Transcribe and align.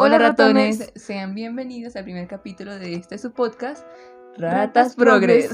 Hola 0.00 0.16
ratones, 0.16 0.92
sean 0.94 1.34
bienvenidos 1.34 1.96
al 1.96 2.04
primer 2.04 2.28
capítulo 2.28 2.78
de 2.78 2.94
este 2.94 3.18
su 3.18 3.32
podcast, 3.32 3.84
Ratas, 4.36 4.94
Progress. 4.94 5.50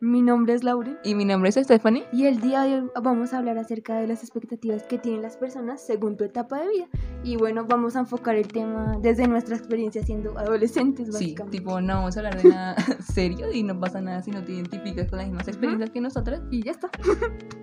Mi 0.00 0.20
nombre 0.20 0.54
es 0.54 0.64
Lauren. 0.64 0.98
Y 1.04 1.14
mi 1.14 1.24
nombre 1.24 1.50
es 1.50 1.54
Stephanie. 1.54 2.06
Y 2.12 2.26
el 2.26 2.40
día 2.40 2.62
de 2.62 2.80
hoy 2.80 2.90
vamos 3.00 3.32
a 3.32 3.38
hablar 3.38 3.56
acerca 3.56 4.00
de 4.00 4.08
las 4.08 4.24
expectativas 4.24 4.82
que 4.82 4.98
tienen 4.98 5.22
las 5.22 5.36
personas 5.36 5.80
según 5.80 6.16
tu 6.16 6.24
etapa 6.24 6.60
de 6.60 6.68
vida. 6.70 6.88
Y 7.22 7.36
bueno, 7.36 7.66
vamos 7.66 7.94
a 7.94 8.00
enfocar 8.00 8.34
el 8.34 8.48
tema 8.48 8.98
desde 9.00 9.28
nuestra 9.28 9.54
experiencia 9.54 10.02
siendo 10.02 10.36
adolescentes, 10.36 11.08
básicamente. 11.12 11.58
Sí, 11.58 11.62
tipo, 11.62 11.80
no 11.80 11.94
vamos 11.94 12.16
a 12.16 12.20
hablar 12.20 12.42
de 12.42 12.48
nada 12.48 12.74
serio 13.14 13.52
y 13.52 13.62
no 13.62 13.78
pasa 13.78 14.00
nada 14.00 14.22
si 14.22 14.32
no 14.32 14.42
te 14.42 14.52
identificas 14.52 15.08
con 15.08 15.18
las 15.18 15.28
mismas 15.28 15.46
experiencias 15.46 15.90
que 15.90 16.00
nosotras. 16.00 16.42
Y 16.50 16.64
ya 16.64 16.72
está. 16.72 16.90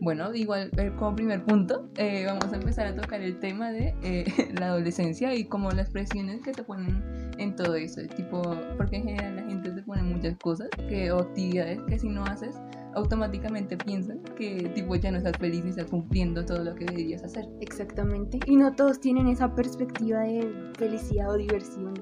Bueno, 0.00 0.32
igual 0.34 0.70
eh, 0.76 0.92
como 0.96 1.16
primer 1.16 1.44
punto, 1.44 1.88
eh, 1.96 2.24
vamos 2.26 2.52
a 2.52 2.56
empezar 2.56 2.86
a 2.86 2.94
tocar 2.94 3.20
el 3.20 3.38
tema 3.40 3.70
de 3.70 3.94
eh, 4.02 4.24
la 4.58 4.68
adolescencia 4.68 5.34
y 5.34 5.44
como 5.44 5.70
las 5.70 5.90
presiones 5.90 6.40
que 6.42 6.54
se 6.54 6.62
ponen 6.62 7.02
en 7.38 7.56
todo 7.56 7.74
eso. 7.74 8.00
Tipo, 8.14 8.42
porque 8.76 8.96
en 8.96 9.04
general 9.04 9.36
la 9.36 9.42
gente 9.42 9.74
se 9.74 9.82
pone 9.82 10.02
muchas 10.02 10.36
cosas 10.38 10.68
que, 10.88 11.10
o 11.10 11.18
actividades 11.18 11.80
que 11.88 11.98
si 11.98 12.08
no 12.08 12.24
haces, 12.24 12.54
automáticamente 12.94 13.76
piensan 13.76 14.22
que 14.36 14.70
tipo 14.74 14.94
ya 14.96 15.10
no 15.10 15.18
estás 15.18 15.36
feliz 15.38 15.64
y 15.64 15.70
estás 15.70 15.86
cumpliendo 15.86 16.44
todo 16.44 16.62
lo 16.62 16.74
que 16.74 16.84
deberías 16.84 17.24
hacer. 17.24 17.46
Exactamente. 17.60 18.38
Y 18.46 18.56
no 18.56 18.72
todos 18.74 19.00
tienen 19.00 19.28
esa 19.28 19.54
perspectiva 19.54 20.20
de 20.20 20.72
felicidad 20.76 21.30
o 21.30 21.36
diversión 21.36 21.94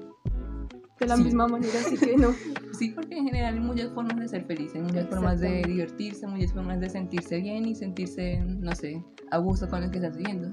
de 0.99 1.05
la 1.05 1.17
misma 1.17 1.47
manera, 1.47 1.79
así 1.79 1.97
que 1.97 2.17
no. 2.17 2.33
Sí, 2.77 2.89
porque 2.89 3.17
en 3.17 3.25
general 3.25 3.55
hay 3.55 3.59
muchas 3.59 3.91
formas 3.91 4.19
de 4.19 4.27
ser 4.27 4.45
feliz, 4.45 4.71
hay 4.75 4.81
muchas 4.81 5.07
formas 5.07 5.39
de 5.39 5.63
divertirse, 5.63 6.27
muchas 6.27 6.53
formas 6.53 6.79
de 6.79 6.89
sentirse 6.89 7.37
bien 7.37 7.65
y 7.65 7.73
sentirse, 7.73 8.39
no 8.39 8.75
sé, 8.75 9.03
a 9.31 9.37
gusto 9.39 9.67
con 9.67 9.81
lo 9.81 9.89
que 9.89 9.97
estás 9.97 10.15
viviendo. 10.15 10.49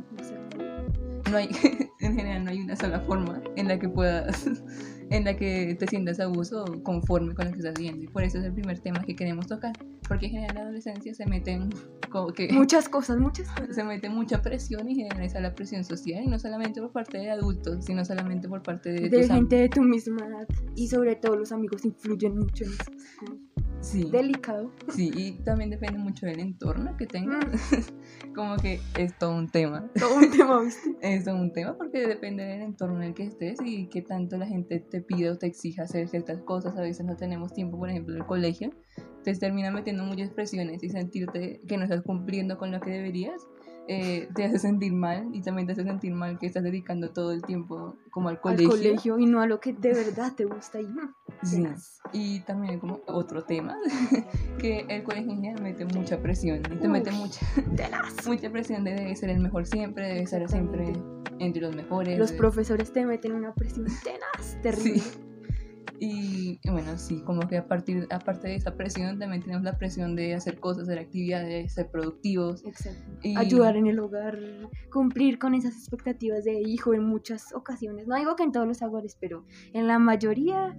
No 1.31 1.37
hay, 1.37 1.51
en 2.01 2.17
general 2.17 2.45
no 2.45 2.51
hay 2.51 2.61
una 2.61 2.77
sola 2.77 3.01
forma 3.01 3.43
en 3.57 3.69
la 3.69 3.79
que 3.79 3.89
puedas, 3.91 4.47
en 5.11 5.25
la 5.25 5.37
que 5.37 5.77
te 5.79 5.87
sientas 5.87 6.21
a 6.21 6.27
gusto 6.27 6.65
conforme 6.83 7.35
con 7.35 7.47
lo 7.47 7.53
que 7.53 7.59
estás 7.59 7.75
viviendo. 7.75 8.05
Y 8.05 8.09
por 8.09 8.23
eso 8.23 8.39
es 8.39 8.45
el 8.45 8.53
primer 8.53 8.79
tema 8.81 9.03
que 9.03 9.15
queremos 9.15 9.47
tocar, 9.47 9.73
porque 10.09 10.27
en 10.27 10.33
general 10.33 10.55
la 10.55 10.63
adolescencia 10.63 11.15
se 11.15 11.27
meten 11.27 11.71
como 12.11 12.29
que... 12.33 12.53
Muchas 12.53 12.89
cosas, 12.89 13.19
muchas 13.19 13.49
cosas. 13.51 13.75
Se 13.75 13.85
mete 13.85 14.09
mucha 14.09 14.43
presión 14.43 14.89
y 14.89 14.95
generaliza 14.95 15.41
la 15.41 15.55
presión 15.55 15.85
social, 15.85 16.23
y 16.25 16.27
no 16.27 16.39
solamente 16.39 16.81
por 16.81 16.93
parte 16.93 17.19
de 17.19 17.31
adultos, 17.31 17.85
sino 17.85 18.05
solamente 18.05 18.49
por 18.49 18.63
parte 18.63 18.91
de... 18.91 19.09
De 19.09 19.29
gente 19.29 19.57
de 19.57 19.69
tu 19.69 19.83
misma 19.83 20.27
edad. 20.27 20.49
Y 20.75 20.89
sobre 20.89 21.17
todo 21.17 21.37
los 21.37 21.53
amigos 21.53 21.85
influyen 21.85 22.39
mucho 22.39 22.65
en 22.65 22.71
eso. 22.71 23.54
Sí. 23.85 24.09
Delicado. 24.11 24.73
Sí, 24.89 25.11
y 25.15 25.33
también 25.45 25.69
depende 25.69 25.99
mucho 25.99 26.25
del 26.25 26.41
entorno 26.41 26.97
que 26.97 27.07
tengas. 27.07 27.45
como 28.35 28.57
que 28.57 28.81
es 28.99 29.17
todo 29.19 29.37
un 29.37 29.51
tema. 29.51 29.91
Todo 29.99 30.17
un 30.17 30.31
tema, 30.31 30.63
¿viste? 30.63 30.97
Es 31.03 31.25
todo 31.25 31.37
un 31.37 31.53
tema 31.53 31.77
porque 31.77 32.07
depende 32.07 32.45
del 32.45 32.63
entorno 32.63 32.97
en 32.97 33.09
el 33.09 33.15
que 33.15 33.25
estés 33.25 33.59
y 33.63 33.89
qué 33.89 34.01
tanto 34.01 34.39
la 34.39 34.47
gente 34.47 34.81
te 34.81 35.03
pide 35.03 35.31
o 35.31 35.37
te 35.37 35.47
exija 35.47 35.83
hacer 35.83 36.09
ciertas 36.09 36.41
cosas. 36.41 36.77
A 36.79 36.81
veces 36.81 37.05
no 37.05 37.15
tenemos 37.17 37.53
tiempo, 37.53 37.79
por 37.79 37.91
ejemplo, 37.91 38.15
en 38.15 38.23
el 38.23 38.27
colegio. 38.27 38.71
Te 39.23 39.35
termina 39.35 39.71
metiendo 39.71 40.03
muchas 40.05 40.31
presiones 40.31 40.83
y 40.83 40.89
sentirte 40.89 41.61
que 41.69 41.77
no 41.77 41.85
estás 41.85 42.03
cumpliendo 42.03 42.57
con 42.57 42.73
lo 42.73 42.81
que 42.81 42.91
deberías 42.91 43.47
eh, 43.87 44.29
te 44.35 44.45
hace 44.45 44.59
sentir 44.59 44.93
mal 44.93 45.29
y 45.35 45.43
también 45.43 45.67
te 45.67 45.73
hace 45.73 45.85
sentir 45.85 46.13
mal 46.15 46.39
que 46.39 46.47
estás 46.47 46.63
dedicando 46.63 47.11
todo 47.11 47.33
el 47.33 47.43
tiempo 47.43 47.97
como 48.11 48.31
al 48.31 48.41
colegio. 48.41 48.71
Al 48.71 48.79
colegio 48.79 49.19
y 49.19 49.27
no 49.27 49.41
a 49.41 49.47
lo 49.47 49.61
que 49.61 49.73
de 49.73 49.93
verdad 49.93 50.33
te 50.35 50.45
gusta 50.47 50.81
y 50.81 50.89
sí. 51.43 51.67
Y 52.13 52.41
también 52.41 52.81
como 52.81 53.01
otro 53.07 53.45
tema, 53.45 53.77
que 54.59 54.87
el 54.89 55.03
colegio 55.03 55.33
en 55.33 55.37
general 55.37 55.63
mete 55.63 55.85
mucha 55.85 56.21
presión 56.21 56.59
y 56.59 56.77
te 56.77 56.89
mete 56.89 57.11
mucha, 57.11 57.47
mucha 58.27 58.51
presión 58.51 58.85
de 58.85 58.95
debe 58.95 59.17
ser 59.17 59.31
el 59.31 59.41
mejor 59.41 59.67
siempre, 59.67 60.09
debe 60.09 60.27
ser 60.27 60.49
siempre 60.49 60.93
entre 61.39 61.63
los 61.63 61.75
mejores. 61.75 62.19
Los 62.19 62.33
profesores 62.33 62.93
te 62.93 63.05
meten 63.05 63.33
una 63.33 63.53
presión 63.55 63.87
tenaz, 64.03 64.61
terrible. 64.63 65.03
Y 66.01 66.59
bueno, 66.69 66.99
sí, 66.99 67.21
como 67.21 67.49
que 67.49 67.57
a 67.57 67.67
partir, 67.67 68.07
aparte 68.11 68.49
de 68.49 68.57
esa 68.57 68.75
presión, 68.75 69.19
también 69.19 69.43
tenemos 69.43 69.63
la 69.63 69.79
presión 69.79 70.17
de 70.17 70.35
hacer 70.35 70.59
cosas, 70.59 70.85
hacer 70.85 70.99
actividades, 70.99 71.73
ser 71.73 71.91
productivos. 71.91 72.65
Exacto. 72.65 73.03
Ayudar 73.37 73.77
en 73.77 73.87
el 73.87 73.99
hogar, 73.99 74.39
cumplir 74.93 75.39
con 75.39 75.55
esas 75.55 75.75
expectativas 75.75 76.45
de 76.45 76.61
hijo 76.61 76.95
en 76.95 77.05
muchas 77.05 77.55
ocasiones. 77.55 78.07
No 78.07 78.17
digo 78.17 78.37
que 78.37 78.43
en 78.43 78.53
todos 78.53 78.67
los 78.67 78.83
hogares, 78.83 79.17
pero 79.21 79.45
en 79.73 79.87
la 79.87 79.99
mayoría 79.99 80.77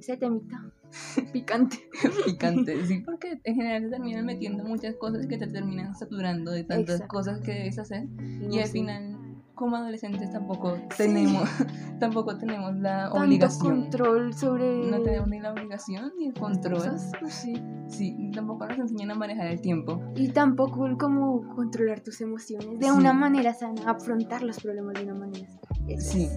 se 0.00 0.16
temita. 0.16 0.72
Picante. 1.32 1.88
Picante, 2.24 2.86
sí, 2.86 3.00
porque 3.00 3.40
en 3.42 3.54
general 3.56 3.84
te 3.84 3.90
terminan 3.90 4.24
metiendo 4.24 4.64
muchas 4.64 4.94
cosas 4.96 5.26
que 5.26 5.38
te 5.38 5.46
terminan 5.46 5.94
saturando 5.94 6.52
de 6.52 6.64
tantas 6.64 7.02
cosas 7.02 7.40
que 7.40 7.52
debes 7.52 7.78
hacer. 7.78 8.06
y 8.50 8.58
al 8.60 8.68
final 8.68 9.23
como 9.54 9.76
adolescentes 9.76 10.30
tampoco 10.30 10.76
tenemos 10.96 11.48
tampoco 12.00 12.36
tenemos 12.36 12.74
la 12.76 13.04
Tanto 13.04 13.20
obligación. 13.20 13.82
control 13.82 14.34
sobre 14.34 14.90
no 14.90 15.00
tenemos 15.02 15.28
ni 15.28 15.40
la 15.40 15.52
obligación 15.52 16.12
ni 16.18 16.28
el 16.28 16.34
control. 16.34 16.82
sí. 17.28 17.62
sí 17.88 18.30
tampoco 18.34 18.66
nos 18.66 18.78
enseñan 18.78 19.12
a 19.12 19.14
manejar 19.14 19.46
el 19.46 19.60
tiempo. 19.60 20.02
Y 20.16 20.28
tampoco 20.28 20.86
el 20.86 20.96
cómo 20.96 21.48
controlar 21.54 22.00
tus 22.00 22.20
emociones 22.20 22.78
de 22.78 22.92
una 22.92 23.12
manera 23.12 23.54
sana 23.54 23.90
afrontar 23.90 24.42
los 24.42 24.60
problemas 24.60 24.94
de 24.94 25.04
una 25.04 25.14
manera 25.14 25.46
sana 25.48 25.73
sí 25.98 26.28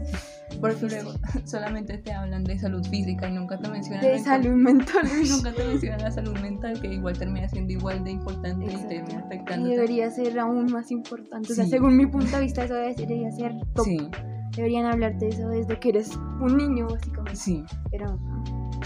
porque 0.62 0.88
luego 0.88 1.12
solamente 1.46 1.98
te 1.98 2.12
hablan 2.14 2.44
de 2.44 2.58
salud 2.58 2.86
física 2.88 3.30
y 3.30 3.34
nunca 3.34 3.58
te 3.60 3.70
mencionan 3.70 4.02
de 4.02 4.20
salud 4.20 4.56
mental 4.56 5.08
nunca 5.30 5.54
te 5.54 5.64
mencionan 5.68 6.02
la 6.02 6.12
salud 6.12 6.38
mental 6.40 6.80
que 6.82 6.88
igual 6.88 7.18
termina 7.18 7.48
siendo 7.50 7.74
igual 7.74 8.04
de 8.04 8.12
importante 8.12 8.66
y 8.66 8.88
termina 8.88 9.20
afectando 9.20 9.68
y 9.68 9.72
debería 9.72 10.10
ser 10.10 10.40
aún 10.40 10.72
más 10.72 10.92
importante 10.92 11.52
o 11.52 11.56
sea 11.56 11.66
según 11.66 11.98
mi 11.98 12.06
punto 12.06 12.36
de 12.36 12.42
vista 12.42 12.64
eso 12.64 12.76
debería 12.76 13.32
ser 13.32 13.54
top. 13.74 13.86
Sí. 13.86 14.10
Deberían 14.58 14.88
hablarte 14.88 15.26
de 15.26 15.32
eso 15.32 15.50
desde 15.50 15.80
que 15.80 15.90
eres 15.90 16.16
un 16.42 16.58
niño, 16.58 16.88
básicamente. 16.88 17.36
Sí. 17.36 17.64
Pero, 17.92 18.20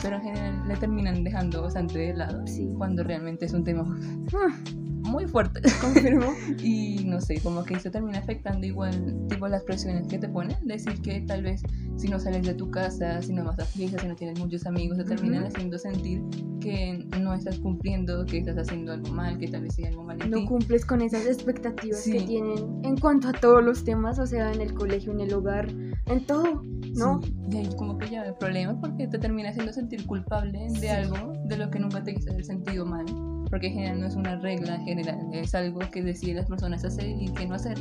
pero 0.01 0.17
en 0.17 0.21
general 0.21 0.67
le 0.67 0.75
terminan 0.75 1.23
dejando 1.23 1.61
bastante 1.61 1.97
de 1.97 2.13
lado. 2.13 2.45
Sí. 2.45 2.69
Cuando 2.77 3.05
realmente 3.05 3.45
es 3.45 3.53
un 3.53 3.63
tema 3.63 3.85
ah. 4.33 4.53
Muy 5.01 5.25
fuerte. 5.27 5.61
Confirmo. 5.81 6.33
y 6.63 7.03
no 7.05 7.21
sé, 7.21 7.39
como 7.41 7.63
que 7.63 7.75
eso 7.75 7.91
termina 7.91 8.19
afectando 8.19 8.65
igual, 8.65 9.25
tipo 9.29 9.47
las 9.47 9.63
presiones 9.63 10.07
que 10.07 10.17
te 10.17 10.27
ponen. 10.27 10.57
Decir 10.65 11.01
que 11.01 11.21
tal 11.21 11.43
vez 11.43 11.61
si 11.97 12.07
no 12.07 12.19
sales 12.19 12.45
de 12.45 12.53
tu 12.53 12.71
casa, 12.71 13.21
si 13.21 13.33
no 13.33 13.43
vas 13.43 13.59
a 13.59 13.65
fiestas, 13.65 14.01
si 14.01 14.07
no 14.07 14.15
tienes 14.15 14.39
muchos 14.39 14.65
amigos, 14.65 14.97
te 14.97 15.03
terminan 15.03 15.45
haciendo 15.45 15.77
sentir 15.77 16.21
que 16.59 17.05
no 17.19 17.33
estás 17.33 17.59
cumpliendo, 17.59 18.25
que 18.25 18.39
estás 18.39 18.57
haciendo 18.57 18.93
algo 18.93 19.09
mal, 19.09 19.37
que 19.37 19.47
tal 19.47 19.63
vez 19.63 19.77
hay 19.79 19.85
algo 19.85 20.03
mal 20.03 20.21
en 20.21 20.29
No 20.29 20.45
cumples 20.45 20.85
con 20.85 21.01
esas 21.01 21.25
expectativas 21.25 22.03
que 22.03 22.21
tienen 22.21 22.81
en 22.83 22.97
cuanto 22.97 23.29
a 23.29 23.33
todos 23.33 23.63
los 23.63 23.83
temas, 23.83 24.19
o 24.19 24.25
sea, 24.25 24.51
en 24.51 24.61
el 24.61 24.73
colegio, 24.73 25.11
en 25.11 25.21
el 25.21 25.33
hogar, 25.33 25.67
en 26.05 26.25
todo, 26.25 26.63
¿no? 26.95 27.21
Y 27.51 27.57
ahí 27.57 27.69
como 27.77 27.97
que 27.97 28.09
ya 28.09 28.23
hay 28.23 28.33
problemas 28.39 28.77
porque 28.79 29.07
te 29.07 29.19
termina 29.19 29.49
haciendo 29.49 29.73
sentir 29.73 30.05
culpable 30.05 30.67
de 30.79 30.89
algo 30.89 31.33
de 31.45 31.57
lo 31.57 31.69
que 31.69 31.79
nunca 31.79 32.03
te 32.03 32.13
quise 32.13 32.31
haber 32.31 32.45
sentido 32.45 32.85
mal. 32.85 33.05
Porque 33.51 33.67
en 33.67 33.73
general 33.73 33.99
no 33.99 34.07
es 34.07 34.15
una 34.15 34.37
regla 34.37 34.79
general, 34.79 35.19
es 35.33 35.53
algo 35.53 35.81
que 35.91 36.01
deciden 36.01 36.37
las 36.37 36.47
personas 36.47 36.83
hacer 36.83 37.05
y 37.05 37.31
que 37.33 37.45
no 37.45 37.55
hacer. 37.55 37.77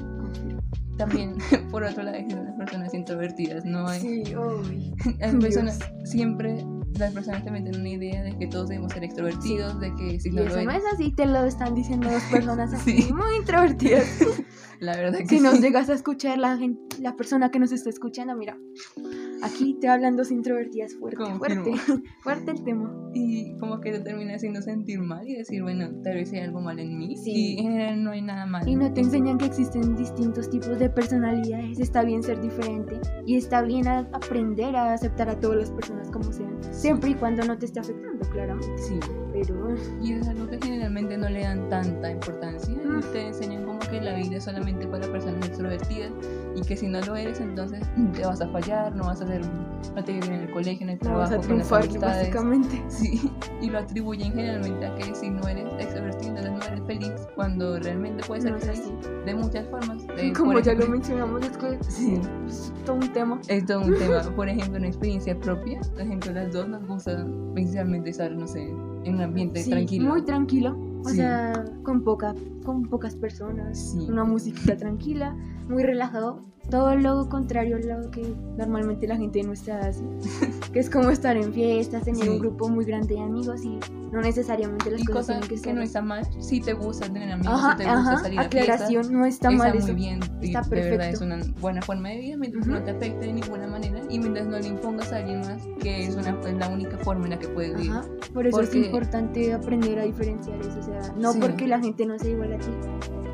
También, 0.99 1.37
por 1.71 1.83
otro 1.83 2.03
lado, 2.03 2.19
existen 2.19 2.45
las 2.45 2.57
personas 2.57 2.93
introvertidas, 2.93 3.65
no 3.65 3.89
hay. 3.89 4.01
Sí, 4.01 4.37
uy. 4.37 4.93
Las 5.19 5.35
personas 5.41 5.79
siempre 6.05 6.63
las 6.99 7.15
personas 7.15 7.45
también 7.45 7.65
tienen 7.65 7.81
una 7.81 7.91
idea 7.91 8.23
de 8.23 8.37
que 8.37 8.47
todos 8.47 8.69
debemos 8.69 8.93
ser 8.93 9.05
extrovertidos, 9.05 9.81
de 9.81 9.95
que 9.95 10.21
si 10.21 10.31
no 10.31 10.43
y 10.43 10.47
eso 10.47 10.57
lo 10.57 10.65
no 10.65 10.71
es 10.73 10.83
así, 10.93 11.13
te 11.13 11.25
lo 11.25 11.45
están 11.45 11.75
diciendo 11.75 12.11
dos 12.11 12.23
personas 12.25 12.73
así, 12.75 13.11
muy 13.13 13.37
introvertidas. 13.37 14.07
La 14.81 14.97
verdad 14.97 15.19
que 15.19 15.27
si 15.27 15.39
sí. 15.39 15.43
nos 15.43 15.61
llegas 15.61 15.89
a 15.89 15.95
escuchar 15.95 16.39
la 16.39 16.57
gente, 16.57 16.97
la 17.01 17.17
persona 17.17 17.51
que 17.51 17.59
nos 17.59 17.73
está 17.73 17.91
escuchando, 17.91 18.35
mira, 18.37 18.59
aquí 19.43 19.75
te 19.81 19.89
hablan 19.89 20.17
dos 20.17 20.31
introvertidas 20.31 20.95
fuerte, 20.95 21.25
fuerte, 21.35 21.73
fuerte 22.23 22.51
el 22.51 22.65
tema. 22.65 22.95
Y 23.13 23.57
como 23.59 23.81
que 23.81 23.93
te 23.93 24.01
termina 24.01 24.35
haciendo 24.35 24.63
sentir 24.63 25.01
mal 25.01 25.29
y 25.29 25.37
decir, 25.37 25.63
bueno, 25.63 25.91
tal 26.03 26.15
vez 26.15 26.33
hay 26.33 26.41
algo 26.41 26.61
mal 26.61 26.79
en 26.79 26.99
mí. 26.99 27.17
Sí. 27.17 27.33
Y 27.33 27.59
en 27.59 27.73
general 27.73 28.05
no 28.05 28.11
hay 28.11 28.23
nada 28.23 28.47
mal. 28.47 28.69
Y 28.69 28.77
no 28.77 28.93
te 28.93 29.01
enseñan 29.01 29.39
que 29.39 29.47
existen 29.47 29.97
distintos 29.97 30.49
tipos 30.51 30.79
de 30.79 30.89
personalidades, 30.89 31.81
está 31.81 32.03
bien 32.03 32.23
ser 32.23 32.41
diferente 32.41 33.01
y 33.27 33.37
está 33.37 33.63
bien 33.63 33.89
a 33.89 34.01
aprender 34.13 34.77
a 34.77 34.95
aceptar 34.95 35.29
a 35.29 35.39
todas 35.39 35.59
las 35.59 35.71
personas 35.71 36.11
como 36.11 36.33
sean, 36.33 36.57
siempre 36.73 37.11
y 37.11 37.15
cuando 37.15 37.45
no 37.45 37.59
te 37.59 37.67
esté 37.67 37.81
afectando, 37.81 38.29
claramente. 38.31 38.79
Sí. 38.79 38.99
Pero... 39.33 39.75
Y 40.03 40.13
es 40.15 40.29
algo 40.29 40.49
que 40.49 40.59
generalmente 40.63 41.17
no 41.17 41.29
le 41.29 41.41
dan 41.43 41.69
tanta 41.69 42.11
importancia. 42.11 42.75
Mm. 42.75 43.01
Te 43.13 43.27
enseñan 43.29 43.65
como 43.65 43.79
que 43.81 44.01
la 44.01 44.15
vida 44.15 44.37
es 44.37 44.45
solamente 44.45 44.87
para 44.87 45.07
personas 45.11 45.47
extrovertidas 45.47 46.11
y 46.55 46.63
que 46.63 46.77
si 46.77 46.89
no 46.89 47.01
lo 47.01 47.17
eres, 47.17 47.41
entonces 47.41 47.83
te 48.15 48.25
vas 48.27 48.41
a 48.41 48.49
fallar, 48.49 48.95
no 48.95 49.05
vas 49.05 49.21
a 49.21 49.25
hacer, 49.25 49.43
no 49.95 50.05
te 50.05 50.19
en 50.19 50.33
el 50.33 50.51
colegio, 50.51 50.85
en 50.85 50.91
el 50.91 50.97
No 50.99 51.03
trabajo, 51.03 51.21
vas 51.21 51.33
a 51.33 51.37
con 51.49 51.59
las 51.59 51.69
triunfar, 51.69 52.01
básicamente. 52.01 52.83
Sí, 52.89 53.31
y 53.61 53.71
lo 53.71 53.79
atribuyen 53.79 54.33
generalmente 54.33 54.87
a 54.87 54.95
que 54.97 55.15
si 55.15 55.31
no 55.31 55.47
eres 55.49 55.65
extrovertido, 55.79 56.37
entonces 56.37 56.53
no 56.53 56.63
eres 56.65 56.87
feliz, 56.87 57.13
cuando 57.35 57.79
realmente 57.79 58.25
puedes 58.27 58.45
ser 58.45 58.53
No 58.53 58.59
feliz 58.59 58.81
así. 58.81 58.93
de 59.27 59.35
muchas 59.35 59.69
formas. 59.69 60.07
De, 60.09 60.33
Como 60.37 60.59
ya 60.59 60.73
lo 60.75 60.81
ejemplo, 60.81 60.89
mencionamos, 60.89 61.43
es 61.45 61.57
que 61.57 61.79
Sí. 61.89 62.21
es 62.47 62.73
todo 62.85 62.97
un 62.97 63.13
tema. 63.13 63.41
Es 63.49 63.65
todo 63.67 63.81
un 63.81 63.97
tema. 63.97 64.21
Por 64.35 64.49
ejemplo, 64.49 64.79
una 64.79 64.89
experiencia 64.89 65.39
propia. 65.39 65.81
Por 65.93 66.03
ejemplo, 66.03 66.33
las 66.33 66.53
dos 66.53 66.69
nos 66.69 66.87
gusta 66.87 67.27
principalmente 67.55 68.11
estar, 68.11 68.33
no 68.33 68.47
sé, 68.47 68.75
en 69.05 69.15
un 69.15 69.21
ambiente 69.23 69.63
Sí, 69.63 69.71
tranquilo. 69.71 70.11
Muy 70.11 70.23
tranquilo. 70.23 70.77
O 71.05 71.09
Sí. 71.09 71.17
sea, 71.17 71.65
con, 71.83 72.03
poca, 72.05 72.35
con 72.65 72.83
pocas 72.83 73.17
personas. 73.17 73.79
Sí. 73.93 74.07
Una 74.09 74.25
música 74.25 74.77
tranquila, 74.77 75.35
muy 75.69 75.83
relajado. 75.83 76.43
Todo 76.71 76.95
lo 76.95 77.29
contrario 77.29 77.77
a 77.77 77.81
lo 77.81 78.11
que 78.11 78.23
normalmente 78.57 79.07
la 79.07 79.17
gente 79.17 79.41
de 79.41 79.45
nuestra 79.47 79.79
edad 79.79 79.89
hace, 79.89 80.05
que 80.73 80.79
es 80.79 80.89
como 80.89 81.11
estar 81.11 81.37
en 81.37 81.53
fiestas, 81.53 82.05
tener 82.05 82.23
Sí. 82.23 82.29
un 82.29 82.39
grupo 82.39 82.69
muy 82.69 82.85
grande 82.85 83.15
de 83.15 83.21
amigos 83.21 83.65
y 83.65 83.79
no 84.13 84.21
necesariamente 84.21 84.91
las 84.91 85.01
Y 85.01 85.05
cosas 85.05 85.21
cosas 85.21 85.27
tienen 85.37 85.49
que 85.49 85.55
que, 85.57 85.61
ser 85.61 85.75
no 85.75 85.83
está 85.83 86.03
mal, 86.03 86.27
si 86.41 86.61
te 86.61 86.73
gusta 86.73 87.07
tener 87.07 87.31
amigos, 87.33 87.55
Ajá, 87.55 87.73
si 87.73 87.79
te 87.79 87.85
gusta 87.85 88.01
ajá, 88.13 88.19
salir 88.19 88.41
a 88.41 88.43
fiestas, 88.49 88.63
aclaración, 88.81 89.13
no 89.13 89.25
está, 89.27 89.51
mal 89.51 89.69
muy 89.75 89.79
eso. 89.79 89.95
bien 89.95 90.21
está 90.41 90.63
de 90.63 90.81
verdad 90.81 91.09
es 91.11 91.19
perfecto. 91.19 91.25
una 91.25 91.61
buena 91.61 91.83
forma 91.83 92.09
de 92.09 92.19
vida 92.19 92.37
mientras 92.37 92.67
Ujú. 92.67 92.73
no 92.75 92.83
te 92.83 92.91
afecte 92.91 93.27
de 93.27 93.33
ninguna 93.33 93.67
manera 93.67 94.01
y 94.09 94.19
mientras 94.19 94.47
no 94.47 94.59
le 94.59 94.69
impongas 94.69 95.13
a 95.13 95.17
alguien 95.17 95.41
más 95.41 95.63
que 95.81 96.07
es, 96.07 96.17
una, 96.17 96.37
es 96.47 96.55
la 96.57 96.69
única 96.69 96.97
forma 96.99 97.25
en 97.25 97.31
la 97.31 97.39
que 97.39 97.49
puedes 97.49 97.75
vivir. 97.77 97.91
Ajá, 97.93 98.05
por 98.35 98.47
eso 98.47 98.57
Porque- 98.59 98.81
es 98.81 98.87
importante 98.87 99.53
aprender 99.55 99.99
a 100.01 100.03
diferenciar 100.05 100.61
eso, 100.61 100.79
o 100.81 100.83
sea, 100.83 101.15
no 101.17 101.33
Sí. 101.33 101.39
porque 101.41 101.67
la 101.69 101.79
gente 101.81 102.05
no 102.07 102.19
sea 102.19 102.31
igual 102.31 102.53
a 102.55 102.59
ti. 102.59 102.71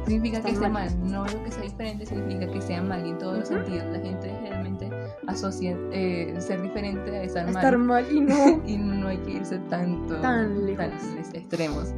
Significa 0.07 0.41
que 0.41 0.53
esté 0.53 0.69
mal. 0.69 0.73
mal. 0.73 1.11
no 1.11 1.25
lo 1.27 1.45
que 1.45 1.51
sea 1.51 1.63
diferente 1.63 2.07
significa 2.07 2.51
que 2.51 2.61
sea 2.63 2.83
mal 2.83 3.05
y 3.07 3.11
en 3.11 3.19
todos 3.19 3.39
los 3.41 3.51
Ujú. 3.51 3.59
sentidos. 3.59 3.87
La 3.93 3.99
gente 4.01 4.29
generalmente 4.29 4.91
asocia 5.27 5.77
eh, 5.93 6.35
ser 6.39 6.63
diferente 6.63 7.11
a 7.17 7.23
estar, 7.23 7.49
Estar 7.49 7.77
mal 7.79 8.05
mal 8.05 8.13
y 8.15 8.21
no. 8.21 8.63
y 8.67 8.77
no 8.77 9.09
hay 9.09 9.19
que 9.19 9.33
irse 9.33 9.59
tanto 9.69 10.17
Tan 10.21 10.65
lejos. 10.67 10.87
tan 10.87 11.19
extremos 11.35 11.95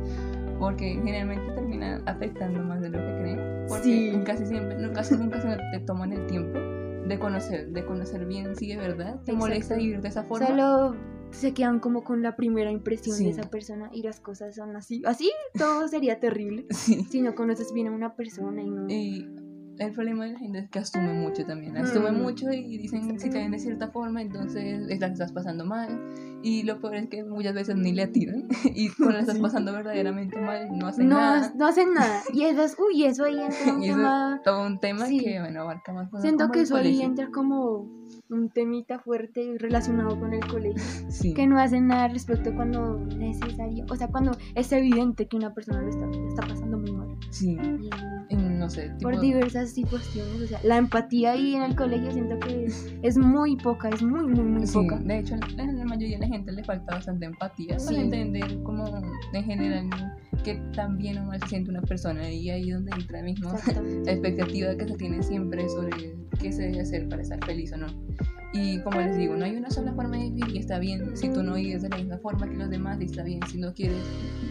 porque 0.58 0.94
generalmente 0.94 1.52
termina 1.52 2.02
afectando 2.06 2.60
más 2.62 2.81
de 2.81 2.88
lo 2.90 2.99
que 2.99 3.20
creen 3.20 3.64
porque 3.69 3.82
Sí. 3.84 4.20
casi 4.25 4.44
siempre 4.46 4.76
no, 4.78 4.93
casi 4.93 5.16
nunca 5.16 5.40
se 5.40 5.56
te 5.70 5.78
toman 5.87 6.12
el 6.12 6.26
tiempo 6.26 6.58
de 6.58 7.19
conocer 7.19 7.69
de 7.69 7.84
conocer 7.84 8.26
bien 8.26 8.56
si 8.56 8.72
es 8.72 8.78
verdad 8.78 9.20
te 9.25 9.32
molesta 9.32 9.75
Exacto. 9.75 9.82
vivir 9.82 10.00
de 10.00 10.08
esa 10.08 10.25
forma 10.25 10.46
Solo 10.49 10.96
se 11.30 11.52
quedan 11.54 11.78
como 11.80 12.04
con 12.04 12.22
la 12.22 12.36
primera 12.36 12.70
impresión 12.70 13.16
Sí. 13.16 13.25
de 13.25 13.30
esa 13.30 13.48
persona 13.50 13.90
y 13.92 14.02
las 14.02 14.20
cosas 14.20 14.54
son 14.54 14.75
así. 14.76 15.02
Así 15.04 15.30
todo 15.56 15.86
sería 15.88 16.20
terrible 16.20 16.66
sí 16.70 17.04
si 17.10 17.20
no 17.20 17.34
conoces 17.34 17.72
bien 17.72 17.88
a 17.88 17.92
una 17.92 18.14
persona 18.16 18.62
y 18.62 18.70
no. 18.70 18.86
El 19.78 19.92
problema 19.92 20.25
de 20.26 20.32
la 20.32 20.38
gente 20.38 20.58
es 20.58 20.69
que 20.70 20.78
asume 20.78 21.12
mucho 21.14 21.44
también. 21.44 21.76
Asume 21.76 22.10
Mm. 22.12 22.22
mucho 22.22 22.50
y 22.52 22.78
dicen 22.78 23.19
si 23.19 23.30
te 23.30 23.38
ven 23.38 23.50
de 23.52 23.58
cierta 23.58 23.88
forma, 23.88 24.22
entonces 24.22 24.80
es 24.88 25.00
la 25.00 25.06
que 25.08 25.12
estás 25.12 25.32
pasando 25.32 25.64
mal. 25.64 26.00
Y 26.42 26.62
lo 26.62 26.80
peor 26.80 26.94
es 26.96 27.08
que 27.08 27.25
muchas 27.25 27.52
veces 27.54 27.76
ni 27.76 27.92
le 27.92 28.02
atiran. 28.04 28.46
Y 28.75 28.90
cuando 28.90 29.14
la 29.16 29.20
estás 29.20 29.38
pasando 29.38 29.72
verdaderamente 29.72 30.40
mal, 30.40 30.69
no 30.78 30.86
hacen 30.86 31.08
No, 31.08 31.16
nada. 31.16 31.52
no 31.56 31.66
hacen 31.66 31.94
nada. 31.94 32.22
Y 32.32 32.44
eso 32.44 32.62
es, 32.62 32.76
uy, 32.78 33.04
eso 33.04 33.25
ahí 33.25 33.38
entra 33.40 33.72
un 33.75 33.80
tema. 33.82 34.40
todo 34.44 34.66
un 34.66 34.78
tema 34.80 35.06
Sí. 35.06 35.19
que, 35.19 35.40
bueno, 35.40 35.62
abarca 35.62 35.92
más 35.92 36.08
cosas 36.08 36.22
Siento 36.22 36.50
que 36.50 36.60
eso 36.60 36.76
ahí 36.76 37.02
entra 37.02 37.28
como 37.32 37.86
un 38.30 38.50
temita 38.50 38.98
fuerte 38.98 39.54
relacionado 39.58 40.19
con 40.20 40.32
el 40.34 40.46
colegio. 40.46 40.82
Sí. 41.08 41.34
Que 41.34 41.46
no 41.46 41.58
hacen 41.58 41.86
nada 41.88 42.04
al 42.04 42.12
respecto 42.12 42.54
cuando 42.54 42.98
necesario. 43.16 43.84
O 43.90 43.96
sea, 43.96 44.08
cuando 44.08 44.32
es 44.54 44.70
evidente 44.72 45.26
que 45.26 45.36
una 45.36 45.54
persona 45.54 45.80
lo 45.82 45.88
está, 45.88 46.06
lo 46.06 46.28
está 46.28 46.42
pasando 46.46 46.78
muy 46.78 46.92
mal. 46.92 47.08
Sí. 47.30 47.56
Y 48.30 48.34
Y 48.34 48.36
No 48.58 48.69
sé, 48.69 48.88
tipo, 48.90 49.10
por 49.10 49.20
diversas 49.20 49.70
situaciones. 49.70 50.43
O 50.43 50.46
sea, 50.46 50.60
la 50.64 50.76
empatía 50.76 51.32
ahí 51.32 51.55
en 51.55 51.62
el 51.62 51.76
colegio 51.76 52.10
siento 52.12 52.38
que 52.40 52.64
es, 52.66 52.93
es 53.02 53.16
muy 53.16 53.56
poca, 53.56 53.88
es 53.88 54.02
muy, 54.02 54.26
muy, 54.26 54.44
muy 54.44 54.66
Sí, 54.66 54.75
poca. 54.75 54.96
de 54.99 55.19
hecho, 55.20 55.34
a 55.34 55.64
la 55.64 55.84
mayoría 55.84 56.19
de 56.19 56.26
la 56.26 56.28
gente 56.28 56.52
le 56.52 56.64
falta 56.64 56.94
bastante 56.96 57.26
empatía 57.26 57.78
Sí. 57.78 57.87
para 57.94 58.00
entender 58.02 58.62
como 58.64 58.84
en 59.32 59.44
general 59.44 59.88
que 60.44 60.55
tan 60.75 60.96
bien 60.96 61.19
o 61.19 61.25
mal 61.25 61.40
se 61.40 61.49
siente 61.49 61.70
una 61.70 61.82
persona 61.82 62.31
y 62.31 62.49
ahí 62.50 62.69
es 62.70 62.75
donde 62.76 62.93
entra 62.93 63.22
mismo 63.22 63.52
la 64.05 64.12
expectativa 64.12 64.75
que 64.76 64.87
se 64.88 64.94
tiene 64.96 65.22
siempre 65.22 65.69
sobre 65.69 66.14
qué 66.40 66.52
se 66.52 66.62
debe 66.62 66.81
hacer 66.81 67.08
para 67.08 67.22
estar 67.22 67.44
feliz 67.44 67.72
o 67.72 67.76
no. 67.78 67.87
Y 68.54 68.78
como 68.80 68.98
les 69.00 69.16
digo, 69.16 69.36
no 69.36 69.44
hay 69.44 69.56
una 69.56 69.70
sola 69.70 69.92
forma 69.92 70.16
de 70.16 70.30
vivir 70.30 70.48
y 70.54 70.58
está 70.58 70.78
bien 70.78 71.14
si 71.16 71.28
tú 71.28 71.42
no 71.42 71.54
vives 71.54 71.82
de 71.82 71.90
la 71.90 71.98
misma 71.98 72.16
forma 72.18 72.48
que 72.48 72.56
los 72.56 72.70
demás 72.70 72.98
y 73.00 73.04
está 73.04 73.22
bien 73.22 73.40
si 73.46 73.58
no 73.58 73.74
quieres 73.74 73.98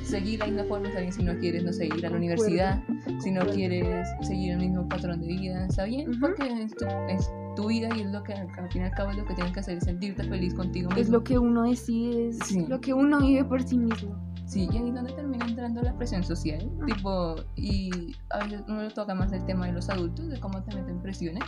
seguir 0.03 0.39
la 0.39 0.45
misma 0.45 0.63
forma, 0.65 0.88
está 0.88 0.99
bien 1.01 1.11
si 1.13 1.23
no 1.23 1.35
quieres, 1.39 1.63
no 1.63 1.73
sé, 1.73 1.88
ir 1.88 2.05
a 2.05 2.09
la 2.11 2.17
universidad, 2.17 2.83
si 3.23 3.31
no 3.31 3.41
quieres 3.47 4.07
seguir 4.21 4.51
el 4.51 4.59
mismo 4.59 4.88
patrón 4.88 5.21
de 5.21 5.27
vida, 5.27 5.65
está 5.65 5.85
bien 5.85 6.11
porque 6.19 6.44
es 6.63 6.75
tu, 6.75 6.85
es 7.09 7.29
tu 7.55 7.69
vida 7.69 7.89
y 7.95 8.01
es 8.01 8.11
lo 8.11 8.21
que 8.23 8.33
al 8.33 8.47
al 8.57 8.71
fin 8.71 8.83
y 8.83 8.85
al 8.85 8.91
cabo 8.91 9.09
es 9.11 9.17
lo 9.17 9.25
que 9.25 9.33
tienes 9.33 9.51
que 9.53 9.59
hacer, 9.61 9.77
es 9.77 9.83
sentirte 9.85 10.23
feliz 10.23 10.53
contigo 10.53 10.89
mismo. 10.89 11.01
Es 11.01 11.09
lo 11.09 11.23
que 11.23 11.39
uno 11.39 11.63
decide, 11.63 12.29
es 12.29 12.38
Sí. 12.45 12.65
lo 12.67 12.79
que 12.79 12.93
uno 12.93 13.19
vive 13.19 13.43
por 13.45 13.63
sí 13.63 13.77
mismo. 13.79 14.15
Sí, 14.47 14.65
y 14.71 14.77
ahí 14.77 14.88
es 14.88 14.95
donde 14.95 15.11
termina 15.11 15.45
entrando 15.45 15.81
la 15.81 15.94
presión 15.97 16.23
social, 16.23 16.71
Ah. 16.81 16.85
tipo, 16.85 17.35
y 17.57 17.89
a 18.29 18.39
veces 18.45 18.61
uno 18.69 18.81
le 18.83 18.89
toca 18.91 19.13
más 19.13 19.31
el 19.33 19.45
tema 19.45 19.65
de 19.65 19.73
los 19.73 19.89
adultos, 19.89 20.29
de 20.29 20.39
cómo 20.39 20.63
te 20.63 20.73
meten 20.73 21.01
presiones, 21.01 21.44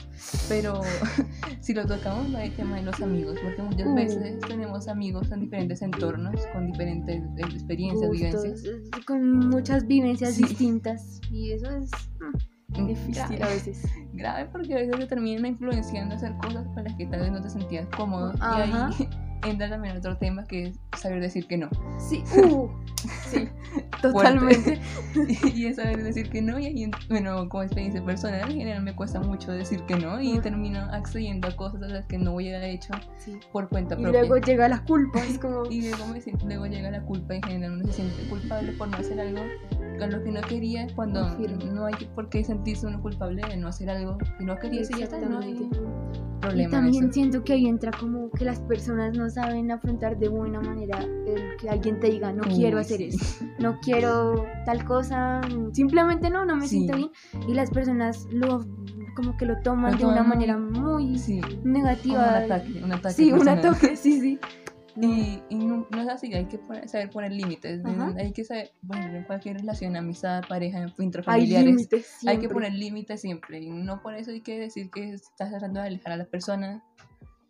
pero 0.50 0.82
si 1.62 1.74
lo 1.74 1.86
tocamos 1.86 2.36
va 2.36 2.44
el 2.44 2.54
tema 2.56 2.76
de 2.76 2.84
los 2.84 3.00
amigos, 3.02 3.38
porque 3.42 3.62
muchas 3.62 3.88
Uh. 3.88 3.96
veces 3.96 4.40
tenemos 4.48 4.90
amigos 4.90 5.32
en 5.32 5.40
diferentes 5.40 5.82
entornos, 5.82 6.46
con 6.54 6.68
diferentes 6.68 7.24
experiencias, 7.38 8.10
Gustos, 8.10 8.44
vivencias. 8.44 8.66
eh, 8.66 9.06
con 9.08 9.48
muchas 9.50 9.88
vivencias 9.88 10.34
Sí. 10.34 10.44
distintas. 10.44 11.22
Y 11.32 11.54
eso 11.54 11.70
es 11.70 11.90
mm, 12.20 12.82
Mm, 12.82 12.86
difícil 12.88 13.14
grave, 13.16 13.44
a 13.44 13.48
veces. 13.48 13.84
grave 14.14 14.50
porque 14.52 14.74
a 14.74 14.78
veces 14.78 14.96
te 15.00 15.08
terminan 15.08 15.46
influenciando 15.46 16.14
a 16.14 16.18
hacer 16.18 16.36
cosas 16.38 16.68
para 16.76 16.84
las 16.84 16.96
que 16.98 17.06
tal 17.08 17.22
vez 17.22 17.32
no 17.32 17.42
te 17.42 17.50
sentías 17.50 17.88
cómodo, 17.98 18.34
Ajá. 18.42 18.92
y 19.00 19.04
ahí 19.04 19.10
entra 19.46 19.70
también 19.70 19.98
otro 19.98 20.18
tema 20.18 20.44
que 20.46 20.68
es 20.68 20.80
saber 20.98 21.22
decir 21.22 21.48
que 21.48 21.58
no. 21.58 21.70
Sí, 21.98 22.24
uh, 22.44 22.68
sí, 23.30 23.48
totalmente. 24.02 24.80
y 25.56 25.66
es 25.68 25.78
saber 25.78 26.04
decir 26.04 26.30
que 26.30 26.42
no 26.42 26.60
y 26.60 26.66
ahí, 26.68 26.92
bueno 27.10 27.48
como 27.50 27.64
experiencia 27.64 28.04
personal 28.04 28.50
en 28.52 28.58
general 28.58 28.84
me 28.84 28.96
cuesta 28.96 29.20
mucho 29.20 29.52
decir 29.52 29.82
que 29.84 29.96
no 29.96 30.22
y 30.22 30.34
Ujú. 30.34 30.42
termino 30.42 30.80
accediendo 30.92 31.48
a 31.48 31.56
cosas 31.56 31.82
a 31.84 31.88
las 31.88 32.06
que 32.06 32.18
no 32.18 32.36
hubiera 32.36 32.66
hecho 32.66 32.94
Sí. 33.18 33.38
por 33.52 33.70
cuenta 33.70 33.96
Y 33.96 34.04
propia 34.04 34.22
luego 34.22 34.38
llega 34.38 34.68
la 34.70 34.84
culpa, 34.84 35.20
es 35.24 35.38
como... 35.40 35.64
y 35.70 35.90
luego, 35.90 36.08
me 36.08 36.22
siento- 36.22 36.46
luego 36.46 36.66
llega 36.68 36.92
la 36.92 37.02
culpa 37.02 37.34
y 37.34 37.38
en 37.38 37.44
general 37.44 37.72
uno 37.74 37.86
se 37.88 37.94
siente 37.94 38.28
culpable 38.30 38.72
por 38.74 38.88
no 38.90 38.98
hacer 38.98 39.20
algo 39.20 39.42
con 40.00 40.12
lo 40.12 40.24
que 40.24 40.32
no 40.32 40.42
quería 40.42 40.88
cuando 40.96 41.22
Confirmo. 41.22 41.66
no 41.74 41.86
hay 41.86 41.94
por 42.16 42.30
qué 42.30 42.44
sentirse 42.44 42.88
uno 42.88 43.02
culpable 43.02 43.42
de 43.48 43.58
no 43.58 43.68
hacer 43.68 43.90
algo 43.90 44.18
que 44.18 44.44
no 44.44 44.58
quería 44.58 44.82
y 44.82 44.98
ya 44.98 45.04
está 45.06 45.20
no 45.20 45.40
hay. 45.40 45.70
Problema 46.50 46.70
Y 46.70 46.72
también 46.72 47.04
eso. 47.06 47.14
siento 47.14 47.44
que 47.44 47.54
ahí 47.54 47.68
entra 47.68 47.92
como 47.92 48.30
que 48.32 48.46
las 48.46 48.60
personas 48.62 49.18
no 49.18 49.30
saben 49.30 49.72
afrontar 49.72 50.18
de 50.18 50.28
buena 50.30 50.60
manera 50.62 51.00
el 51.00 51.56
que 51.58 51.70
alguien 51.70 52.00
te 52.00 52.08
diga, 52.10 52.32
no 52.34 52.44
Uy, 52.48 52.56
quiero 52.56 52.80
hacer 52.80 52.98
sí. 52.98 53.06
eso, 53.06 53.46
no 53.60 53.80
quiero 53.80 54.46
tal 54.66 54.84
cosa, 54.86 55.42
simplemente 55.74 56.30
no, 56.30 56.46
no 56.46 56.56
me 56.56 56.68
Sí. 56.68 56.80
siento 56.80 56.98
bien. 56.98 57.10
Y 57.48 57.54
las 57.54 57.70
personas 57.70 58.28
lo 58.32 58.66
como 59.16 59.36
que 59.38 59.46
lo 59.46 59.60
toman 59.62 59.94
Lo 59.94 59.98
de 59.98 60.06
una 60.06 60.24
manera 60.24 60.58
muy 60.58 61.18
sí 61.18 61.42
como 61.42 61.64
negativa. 61.64 62.20
un 62.20 62.44
ataque 62.52 62.82
un 62.84 62.92
ataque 62.94 63.14
Sí, 63.16 63.32
un 63.32 63.50
ataque, 63.50 63.96
sí, 63.98 64.20
sí. 64.22 64.40
Y, 65.02 65.42
y 65.50 65.56
no, 65.56 65.88
no 65.90 66.02
es 66.02 66.08
así, 66.10 66.34
hay 66.34 66.46
que 66.46 66.58
poner- 66.58 66.88
saber 66.90 67.10
poner 67.10 67.32
límites. 67.32 67.86
Ajá. 67.86 68.14
Hay 68.18 68.32
que 68.34 68.44
saber, 68.44 68.72
bueno, 68.82 69.16
en 69.16 69.24
cualquier 69.24 69.58
relación, 69.58 69.96
amistad, 69.96 70.44
pareja, 70.48 70.80
Hay 70.80 70.94
intrafamiliares, 71.00 71.66
límites. 71.66 72.18
hay 72.26 72.38
que 72.40 72.50
poner 72.50 72.74
límites 72.74 73.22
siempre. 73.22 73.60
Y 73.60 73.70
no 73.70 74.02
por 74.02 74.16
eso 74.16 74.32
hay 74.32 74.42
que 74.42 74.60
decir 74.60 74.90
que 74.92 75.14
estás 75.14 75.50
tratando 75.50 75.80
de 75.82 75.88
alejar 75.88 76.14
a 76.14 76.18
la 76.18 76.26
persona. 76.26 76.84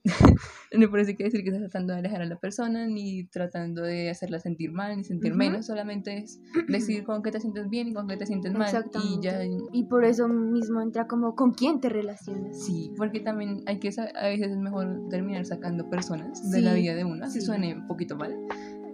no 0.78 0.90
por 0.90 1.00
eso 1.00 1.10
hay 1.10 1.16
que 1.16 1.24
decir 1.26 1.44
que 1.44 1.50
estás 1.50 1.62
tratando 1.70 1.94
de 1.94 2.00
alejar 2.00 2.22
a 2.22 2.26
la 2.26 2.38
persona, 2.38 2.88
ni 2.88 3.26
tratando 3.26 3.82
de 3.82 4.10
hacerla 4.10 4.40
sentir 4.40 4.72
mal, 4.72 4.96
ni 4.98 5.04
sentir 5.04 5.32
Ujú. 5.32 5.38
menos. 5.38 5.66
Solamente 5.66 6.18
es 6.18 6.40
decir 6.68 7.04
con 7.04 7.22
qué 7.22 7.32
te 7.32 7.40
sientes 7.40 7.70
bien 7.70 7.88
y 7.90 7.94
con 7.94 8.08
qué 8.08 8.18
te 8.18 8.26
sientes 8.26 8.54
mal. 8.54 8.86
Y 8.96 9.20
ya. 9.22 9.42
Y 9.72 9.84
por 9.86 10.06
eso 10.06 10.28
mismo 10.28 10.82
entra 10.82 11.08
como 11.08 11.36
con 11.36 11.54
quién 11.54 11.82
te 11.82 11.90
relacionas. 11.90 12.66
Sí, 12.66 12.94
porque 12.98 13.20
también 13.20 13.64
hay 13.66 13.80
que 13.80 13.90
a 13.90 14.28
veces 14.28 14.52
es 14.52 14.58
mejor 14.58 15.10
terminar 15.10 15.46
sacando 15.46 15.90
personas 15.90 16.50
de 16.52 16.62
la 16.62 16.74
Sí, 16.74 16.82
vida 16.82 16.96
de 16.96 17.04
uno, 17.06 17.26
así 17.26 17.40
sí. 17.40 17.46
suene 17.46 17.76
un 17.76 17.88
poquito 17.88 18.16
mal. 18.16 18.36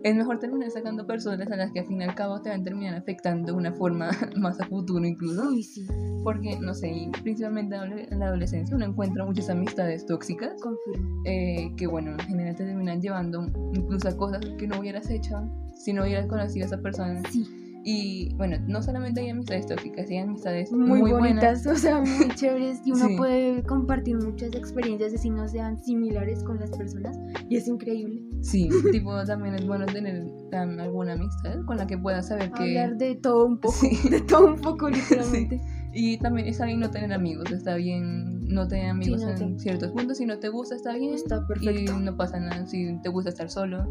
Es 0.06 0.16
mejor 0.16 0.38
terminar 0.38 0.70
sacando 0.70 1.08
personas 1.08 1.50
a 1.52 1.56
las 1.56 1.72
que 1.72 1.80
al 1.80 1.88
fin 1.88 2.00
y 2.00 2.04
al 2.04 2.14
cabo 2.14 2.40
te 2.40 2.50
van 2.52 2.62
a 2.62 2.64
terminar 2.64 2.94
afectando 2.94 3.48
de 3.48 3.58
una 3.58 3.74
forma 3.74 4.12
más 4.38 4.62
a 4.62 4.66
futuro 4.68 5.04
incluso. 5.04 5.50
Uy, 5.50 5.64
sí, 5.64 5.84
Porque, 6.24 6.60
no 6.60 6.76
sé, 6.76 6.90
y 6.90 7.10
principalmente 7.24 7.76
en 7.76 8.20
la 8.20 8.28
adolescencia 8.28 8.76
uno 8.76 8.86
encuentra 8.86 9.26
muchas 9.26 9.50
amistades 9.50 10.06
tóxicas 10.06 10.62
confirmo. 10.62 11.24
eh, 11.26 11.72
que, 11.76 11.88
bueno, 11.88 12.12
en 12.12 12.20
general 12.20 12.56
te 12.56 12.66
terminan 12.66 13.02
llevando 13.02 13.48
incluso 13.74 14.08
a 14.08 14.16
cosas 14.16 14.42
que 14.60 14.68
no 14.68 14.80
hubieras 14.80 15.10
hecho 15.10 15.42
si 15.74 15.92
no 15.92 16.04
hubieras 16.04 16.28
conocido 16.28 16.66
a 16.66 16.68
esa 16.68 16.78
persona. 16.78 17.24
Sí, 17.32 17.65
Y, 17.88 18.34
bueno, 18.34 18.58
no 18.68 18.82
solamente 18.82 19.22
hay 19.22 19.30
amistades 19.30 19.68
tóxicas, 19.68 20.10
hay 20.10 20.18
amistades 20.18 20.72
muy, 20.72 21.02
muy, 21.02 21.12
buenas. 21.12 21.64
bonitas, 21.64 21.68
o 21.68 21.76
sea, 21.76 22.00
muy 22.02 22.30
chéveres. 22.36 22.80
Y 22.84 22.94
uno 22.94 23.08
Sí. 23.10 23.16
puede 23.16 23.62
compartir 23.62 24.18
muchas 24.18 24.56
experiencias 24.56 25.14
así 25.14 25.30
no 25.30 25.48
sean 25.48 25.78
similares 25.80 26.44
con 26.44 26.60
las 26.60 26.72
personas. 26.72 27.16
Y 27.48 27.58
es 27.58 27.68
increíble. 27.68 28.24
Sí, 28.42 28.70
tipo, 28.92 29.24
también 29.26 29.54
es 29.54 29.68
bueno 29.68 29.86
tener 29.86 30.24
um, 30.24 30.80
alguna 30.80 31.14
amistad 31.14 31.64
con 31.68 31.78
la 31.78 31.86
que 31.86 31.96
puedas 32.00 32.28
saber 32.28 32.52
que... 32.54 32.80
Hablar 32.80 32.98
de 32.98 33.16
todo 33.18 33.46
un 33.46 33.60
poco, 33.60 33.76
Sí. 33.76 34.10
de 34.10 34.22
todo 34.22 34.48
un 34.48 34.62
poco 34.62 34.90
literalmente. 34.90 35.62
Y 35.94 36.18
también 36.18 36.48
está 36.48 36.66
bien 36.66 36.80
no 36.80 36.90
tener 36.90 37.14
amigos, 37.14 37.52
está 37.52 37.76
bien 37.76 38.35
no 38.48 38.68
tener 38.68 38.90
amigos 38.90 39.22
no 39.22 39.30
en 39.30 39.60
ciertos 39.60 39.92
puntos. 39.92 40.18
Si 40.18 40.26
no 40.26 40.38
te 40.40 40.50
gusta, 40.50 40.76
está 40.76 40.94
bien. 40.96 41.14
Está 41.14 41.38
Y 41.38 41.48
perfecto. 41.48 42.00
no 42.00 42.16
pasa 42.18 42.40
nada. 42.40 42.66
Si 42.68 43.00
te 43.02 43.10
gusta 43.10 43.30
estar 43.30 43.50
solo, 43.50 43.86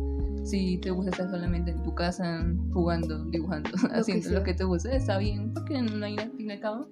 si 0.44 0.78
te 0.78 0.90
gusta 0.90 1.10
estar 1.10 1.30
solamente 1.30 1.70
en 1.72 1.82
tu 1.82 1.94
casa, 1.94 2.44
jugando, 2.72 3.24
dibujando, 3.26 3.70
haciendo 3.92 4.30
lo 4.30 4.42
que 4.42 4.54
te 4.54 4.64
gusta, 4.64 4.94
está 4.94 5.18
bien. 5.18 5.52
Porque 5.54 5.80
no 5.82 6.04
hay 6.04 6.16
al 6.18 6.30
fin 6.32 6.50
y 6.50 6.52
al 6.52 6.60
cabo. 6.60 6.88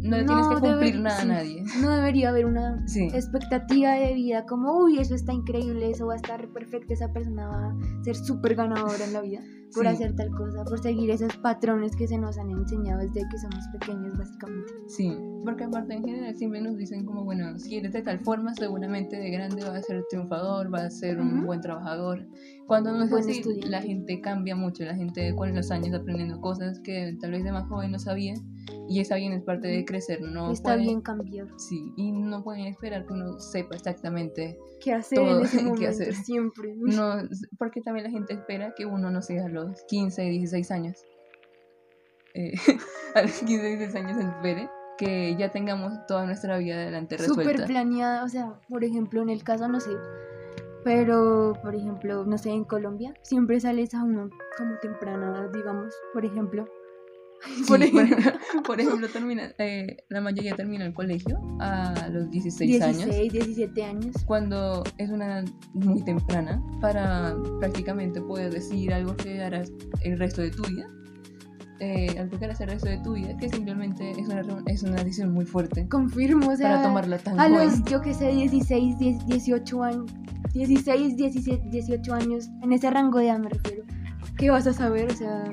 No 0.00 0.16
le 0.16 0.24
tienes 0.24 0.46
que 0.48 0.54
cumplir 0.56 1.00
nada 1.00 1.16
sí, 1.20 1.22
a 1.22 1.34
nadie. 1.34 1.64
No 1.80 1.94
debería 1.94 2.30
haber 2.30 2.46
una 2.46 2.82
Sí. 2.88 3.08
expectativa 3.12 3.92
de 3.92 4.14
vida 4.14 4.46
como, 4.46 4.78
uy, 4.78 4.98
eso 4.98 5.14
está 5.14 5.32
increíble, 5.34 5.90
eso 5.90 6.06
va 6.06 6.14
a 6.14 6.16
estar 6.16 6.48
perfecto, 6.52 6.94
esa 6.94 7.12
persona 7.12 7.46
va 7.46 7.66
a 7.72 8.04
ser 8.04 8.16
súper 8.16 8.54
ganadora 8.54 9.04
en 9.04 9.12
la 9.12 9.20
vida. 9.20 9.40
Por 9.74 9.82
Sí. 9.84 9.88
hacer 9.88 10.14
tal 10.16 10.30
cosa, 10.30 10.64
por 10.64 10.78
seguir 10.80 11.10
esos 11.10 11.36
patrones 11.38 11.96
que 11.96 12.06
se 12.06 12.18
nos 12.18 12.38
han 12.38 12.50
enseñado 12.50 13.00
desde 13.00 13.22
que 13.30 13.38
somos 13.38 13.64
pequeños, 13.72 14.16
básicamente. 14.18 14.72
Sí, 14.88 15.16
porque 15.44 15.64
aparte 15.64 15.94
en 15.94 16.04
general 16.04 16.34
siempre 16.34 16.60
nos 16.60 16.76
dicen 16.76 17.04
como, 17.04 17.24
bueno, 17.24 17.58
si 17.58 17.76
eres 17.76 17.92
de 17.92 18.02
tal 18.02 18.20
forma, 18.20 18.54
seguramente 18.54 19.16
de 19.16 19.30
grande 19.30 19.62
vas 19.64 19.76
a 19.76 19.82
ser 19.82 20.04
triunfador, 20.10 20.68
vas 20.70 20.82
a 20.82 20.90
ser 20.90 21.20
un 21.20 21.38
Ujú. 21.38 21.46
buen 21.46 21.60
trabajador. 21.60 22.26
Cuando 22.66 22.92
no 22.92 23.04
es 23.04 23.12
así, 23.12 23.32
estudiante. 23.38 23.68
la 23.68 23.82
gente 23.82 24.20
cambia 24.20 24.56
mucho, 24.56 24.84
la 24.84 24.94
gente 24.94 25.34
con 25.34 25.54
los 25.54 25.70
años 25.70 25.94
aprendiendo 25.94 26.40
cosas 26.40 26.78
que 26.80 27.16
tal 27.20 27.32
vez 27.32 27.44
de 27.44 27.52
más 27.52 27.66
joven 27.68 27.90
no 27.90 27.98
sabía 27.98 28.34
y 28.88 29.00
esa 29.00 29.16
bien 29.16 29.32
es 29.32 29.42
parte 29.42 29.68
de 29.68 29.84
crecer, 29.84 30.20
no 30.22 30.50
Está 30.52 30.70
pueden- 30.74 30.82
bien 30.86 31.00
cambiar. 31.02 31.48
Sí, 31.58 31.92
y 31.96 32.12
no 32.12 32.42
pueden 32.44 32.66
esperar 32.66 33.04
que 33.06 33.12
uno 33.14 33.38
sepa 33.40 33.74
exactamente, 33.74 34.56
¿Qué 34.80 34.92
hacer 34.92 35.18
Todo 35.18 35.38
en 35.38 35.44
ese 35.44 35.56
qué 35.58 35.64
momento? 35.64 35.88
hacer. 35.88 36.14
Siempre. 36.14 36.74
No, 36.76 37.14
porque 37.58 37.80
también 37.82 38.04
la 38.04 38.10
gente 38.10 38.32
espera 38.32 38.74
que 38.76 38.84
uno 38.84 39.10
no 39.10 39.22
sea 39.22 39.44
a 39.44 39.48
los 39.64 39.82
15, 39.84 40.22
16 40.22 40.70
años. 40.70 41.04
Eh, 42.34 42.52
a 43.14 43.22
los 43.22 43.32
15, 43.32 43.76
16 43.76 43.94
años 43.96 44.18
espere 44.18 44.68
que 44.98 45.34
ya 45.36 45.50
tengamos 45.50 45.92
toda 46.06 46.26
nuestra 46.26 46.58
vida 46.58 46.76
adelante 46.76 47.18
Súper 47.18 47.46
resuelta. 47.46 47.66
planeada, 47.66 48.24
o 48.24 48.28
sea, 48.28 48.60
por 48.68 48.84
ejemplo, 48.84 49.22
en 49.22 49.30
el 49.30 49.42
caso, 49.42 49.66
no 49.68 49.80
sé, 49.80 49.90
pero, 50.84 51.52
por 51.62 51.74
ejemplo, 51.74 52.24
no 52.24 52.38
sé, 52.38 52.50
en 52.50 52.64
Colombia, 52.64 53.14
siempre 53.22 53.60
sales 53.60 53.94
a 53.94 54.02
uno 54.02 54.30
como 54.56 54.78
temprana, 54.78 55.48
digamos, 55.52 55.94
por 56.12 56.24
ejemplo. 56.24 56.66
Sí, 57.56 57.64
por 57.66 57.82
ejemplo, 57.82 58.16
por, 58.54 58.62
por 58.62 58.80
ejemplo, 58.80 59.08
termina, 59.08 59.52
eh, 59.58 59.96
la 60.08 60.20
mayoría 60.20 60.54
termina 60.54 60.84
el 60.84 60.94
colegio 60.94 61.38
a 61.60 62.08
los 62.10 62.30
16, 62.30 62.82
años, 62.82 63.04
16, 63.04 63.32
17 63.32 63.84
años. 63.84 64.16
cuando 64.26 64.84
es 64.98 65.10
una 65.10 65.26
edad 65.26 65.44
muy 65.74 66.02
temprana 66.04 66.62
para 66.80 67.36
prácticamente 67.58 68.20
poder 68.20 68.52
decir 68.52 68.92
algo 68.92 69.16
que 69.16 69.42
harás 69.42 69.72
el 70.02 70.18
resto 70.18 70.42
de 70.42 70.50
tu 70.50 70.62
vida. 70.64 70.86
Eh, 71.80 72.16
algo 72.16 72.38
que 72.38 72.44
harás 72.44 72.60
el 72.60 72.68
resto 72.68 72.88
de 72.88 72.98
tu 72.98 73.14
vida, 73.14 73.36
que 73.36 73.48
simplemente 73.48 74.12
es 74.12 74.28
una, 74.28 74.42
es 74.68 74.84
una 74.84 75.02
decisión 75.02 75.32
muy 75.32 75.44
fuerte 75.44 75.88
Confirmo, 75.88 76.52
o 76.52 76.56
sea, 76.56 76.68
para 76.68 76.82
tomarla 76.84 77.18
tan 77.18 77.40
a 77.40 77.48
los, 77.48 77.82
yo 77.86 78.00
que 78.00 78.14
sé, 78.14 78.30
16, 78.30 78.98
10, 79.00 79.26
18 79.26 79.82
años, 79.82 80.12
16, 80.54 81.16
17, 81.16 81.68
18 81.70 82.14
años, 82.14 82.48
en 82.62 82.72
ese 82.72 82.88
rango 82.88 83.18
de 83.18 83.26
edad 83.26 83.40
me 83.40 83.48
refiero. 83.48 83.82
¿Qué 84.38 84.50
vas 84.50 84.68
a 84.68 84.72
saber? 84.72 85.10
O 85.10 85.14
sea, 85.14 85.50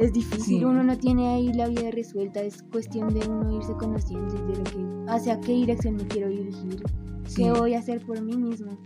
es 0.00 0.12
difícil, 0.12 0.58
Sí. 0.58 0.64
uno 0.64 0.82
no 0.82 0.96
tiene 0.98 1.28
ahí 1.28 1.52
la 1.52 1.68
vida 1.68 1.90
resuelta, 1.90 2.40
es 2.42 2.62
cuestión 2.64 3.12
de 3.14 3.26
uno 3.28 3.56
irse 3.56 3.72
conociendo 3.74 4.34
y 4.34 4.52
de 4.52 4.58
lo 4.58 4.64
que, 4.64 5.12
hacia 5.12 5.40
qué 5.40 5.52
dirección 5.52 5.96
me 5.96 6.06
quiero 6.06 6.28
dirigir, 6.28 6.82
Sí. 7.26 7.42
qué 7.44 7.52
voy 7.52 7.74
a 7.74 7.78
hacer 7.78 8.04
por 8.04 8.20
mí 8.20 8.36
mismo, 8.36 8.76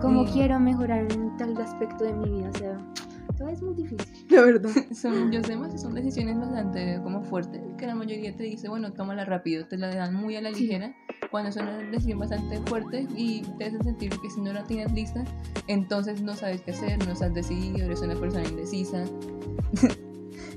cómo 0.00 0.26
Sí. 0.26 0.32
quiero 0.34 0.60
mejorar 0.60 1.10
en 1.12 1.36
tal 1.38 1.56
aspecto 1.60 2.04
de 2.04 2.12
mi 2.14 2.30
vida, 2.30 2.50
o 2.54 2.58
sea, 2.58 2.78
todo 3.38 3.48
es 3.48 3.62
muy 3.62 3.74
difícil, 3.74 4.26
la 4.30 4.42
verdad. 4.42 4.70
son, 4.94 5.30
yo 5.32 5.42
sé 5.42 5.56
más, 5.56 5.80
son 5.80 5.94
decisiones 5.94 6.38
bastante 6.38 7.00
como 7.02 7.22
fuertes, 7.22 7.60
que 7.78 7.86
la 7.86 7.94
mayoría 7.94 8.34
te 8.36 8.42
dice, 8.44 8.68
bueno, 8.68 8.92
tómala 8.92 9.24
rápido, 9.24 9.66
te 9.66 9.76
la 9.78 9.94
dan 9.94 10.14
muy 10.14 10.36
a 10.36 10.40
la 10.42 10.52
Sí. 10.52 10.64
ligera, 10.64 10.94
cuando 11.30 11.50
son 11.52 11.66
decisión 11.90 12.18
bastante 12.20 12.60
fuerte 12.66 13.06
y 13.16 13.42
te 13.58 13.64
hacen 13.66 13.82
sentir 13.82 14.10
que 14.20 14.30
si 14.30 14.40
no 14.40 14.52
la 14.52 14.64
tienes 14.64 14.92
lista, 14.92 15.24
entonces 15.68 16.22
no 16.22 16.34
sabes 16.34 16.62
qué 16.62 16.70
hacer, 16.72 17.04
no 17.06 17.12
estás 17.12 17.34
decidido, 17.34 17.84
eres 17.84 18.00
una 18.02 18.14
persona 18.14 18.48
indecisa. 18.48 19.04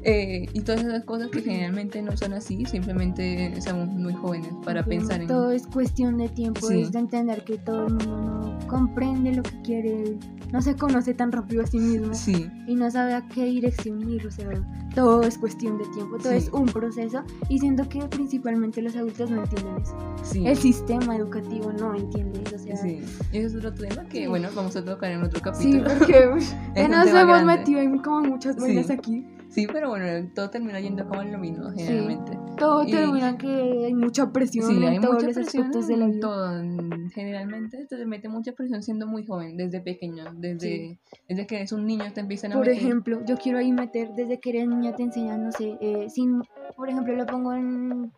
Eh, 0.03 0.48
y 0.53 0.62
todas 0.62 0.82
esas 0.82 1.03
cosas 1.03 1.29
que 1.29 1.41
generalmente 1.41 2.01
no 2.01 2.15
son 2.15 2.34
así, 2.34 2.65
simplemente 2.65 3.60
somos 3.62 3.89
muy 3.89 4.13
jóvenes 4.13 4.51
para 4.63 4.84
pensar 4.86 5.22
en... 5.22 5.27
Todo 5.27 5.51
es 5.51 5.68
cuestión 5.68 6.18
de 6.18 6.29
tiempo, 6.29 6.68
Sí. 6.68 6.82
es 6.84 6.91
de 6.91 7.00
entender 7.00 7.44
que 7.44 7.58
todo 7.58 7.88
el 7.88 7.94
mundo 7.96 8.58
no 8.60 8.68
comprende 8.68 9.34
lo 9.34 9.44
que 9.44 9.62
quiere, 9.62 10.18
no 10.53 10.62
se 10.62 10.75
conoce 10.75 11.13
tan 11.13 11.32
rápido 11.32 11.63
a 11.63 11.68
sí 11.68 11.79
mismo 11.79 12.13
Sí, 12.13 12.50
y 12.68 12.75
no 12.75 12.89
sabe 12.89 13.13
a 13.13 13.27
qué 13.27 13.46
dirección 13.46 14.08
ir, 14.10 14.25
o 14.25 14.32
sea, 14.32 14.48
todo 14.96 15.24
es 15.24 15.38
cuestión 15.38 15.77
de 15.77 15.86
tiempo, 15.94 16.18
todo 16.18 16.32
Sí. 16.32 16.38
es 16.38 16.50
un 16.50 16.65
proceso 16.68 17.24
y 17.50 17.60
siento 17.60 17.88
que 17.89 18.00
principalmente 18.08 18.82
los 18.82 18.96
adultos 18.96 19.29
no 19.32 19.44
entienden 19.44 19.82
eso. 19.82 19.98
sí. 20.24 20.46
El 20.48 20.56
sistema 20.58 21.15
educativo 21.15 21.72
no 21.74 21.94
entiende 21.96 22.41
eso, 22.46 22.56
o 22.56 22.60
sea, 22.60 22.75
Sí, 22.77 23.00
ese 23.34 23.46
es 23.48 23.56
otro 23.56 23.74
tema 23.74 24.03
que, 24.06 24.22
Sí. 24.22 24.27
bueno, 24.27 24.48
vamos 24.56 24.75
a 24.75 24.84
tocar 24.86 25.12
en 25.12 25.24
otro 25.24 25.39
sí, 25.39 25.44
capítulo. 25.44 25.89
porque 26.00 26.13
uy, 26.34 26.41
ya 26.75 26.88
nos 26.88 27.08
hemos 27.08 27.25
grande. 27.27 27.46
metido 27.58 27.82
en 27.82 27.98
como 28.00 28.22
muchas 28.22 28.56
vainas 28.56 28.88
Sí. 28.88 28.94
aquí. 28.94 29.25
Sí, 29.50 29.65
pero 29.72 29.89
bueno, 29.89 30.29
todo 30.36 30.50
termina 30.51 30.79
yendo 30.79 31.08
como 31.08 31.22
en 31.24 31.32
lo 31.32 31.39
mismo, 31.39 31.72
generalmente. 31.72 32.38
Todo 32.58 32.84
Y- 32.88 32.91
termina 32.91 33.36
que 33.38 33.48
hay 33.88 33.94
mucha 33.96 34.32
presión 34.32 34.68
Sí, 34.68 34.77
en 34.77 34.84
hay 34.84 35.00
todos 35.00 35.15
mucha 35.15 35.25
los 35.27 35.36
presión 35.36 35.63
aspectos 35.63 35.88
de 35.88 35.98
la 35.98 36.06
vida. 36.06 36.20
todo. 36.20 36.60
en- 36.60 37.10
Generalmente 37.10 37.86
te 37.88 38.06
mete 38.06 38.29
mucha 38.29 38.51
presión 38.51 38.84
siendo 38.84 39.08
muy 39.08 39.25
joven, 39.25 39.58
desde 39.58 39.82
pequeño, 39.82 40.25
desde, 40.36 41.00
desde 41.27 41.48
que 41.48 41.56
eres 41.56 41.72
un 41.72 41.86
niño 41.88 42.06
te 42.13 42.20
empiezan 42.22 42.51
a 42.51 42.56
Por 42.58 42.68
meter. 42.68 42.82
ejemplo, 42.84 43.22
yo 43.25 43.38
quiero 43.38 43.58
ahí 43.58 43.72
meter 43.72 44.12
desde 44.15 44.39
que 44.39 44.51
eres 44.51 44.68
niña 44.68 44.96
te 44.96 45.03
enseñan, 45.03 45.44
no 45.46 45.51
sé, 45.51 45.77
eh, 45.82 46.10
sin, 46.10 46.41
por 46.75 46.88
ejemplo, 46.89 47.15
lo 47.15 47.25
pongo 47.25 47.53
en, 47.53 48.12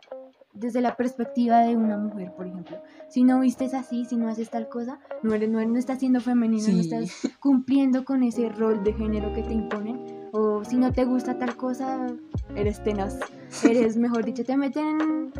desde 0.54 0.82
la 0.82 0.98
perspectiva 0.98 1.62
de 1.62 1.78
una 1.78 1.98
mujer, 1.98 2.34
por 2.36 2.46
ejemplo. 2.46 2.78
Si 3.08 3.24
no 3.24 3.40
vistes 3.40 3.74
así, 3.74 4.04
si 4.04 4.18
no 4.18 4.28
haces 4.28 4.50
tal 4.50 4.68
cosa, 4.68 5.00
no 5.24 5.34
eres, 5.34 5.50
no, 5.50 5.60
eres- 5.60 5.72
no 5.72 5.80
estás 5.80 6.00
siendo 6.00 6.20
femenina, 6.20 6.68
no 6.68 6.74
Sí. 6.74 6.82
estás 6.82 7.32
cumpliendo 7.40 8.04
con 8.04 8.22
ese 8.24 8.50
rol 8.50 8.84
de 8.84 8.92
género 8.94 9.32
que 9.34 9.44
te 9.44 9.54
imponen. 9.54 10.21
O 10.62 10.64
si 10.64 10.78
no 10.78 10.94
te 10.94 11.06
gusta 11.06 11.40
tal 11.40 11.58
cosa, 11.58 12.14
eres 12.56 12.84
tenaz. 12.84 13.18
Eres, 13.64 13.98
mejor 13.98 14.24
dicho, 14.24 14.46
te 14.46 14.56
meten 14.56 15.34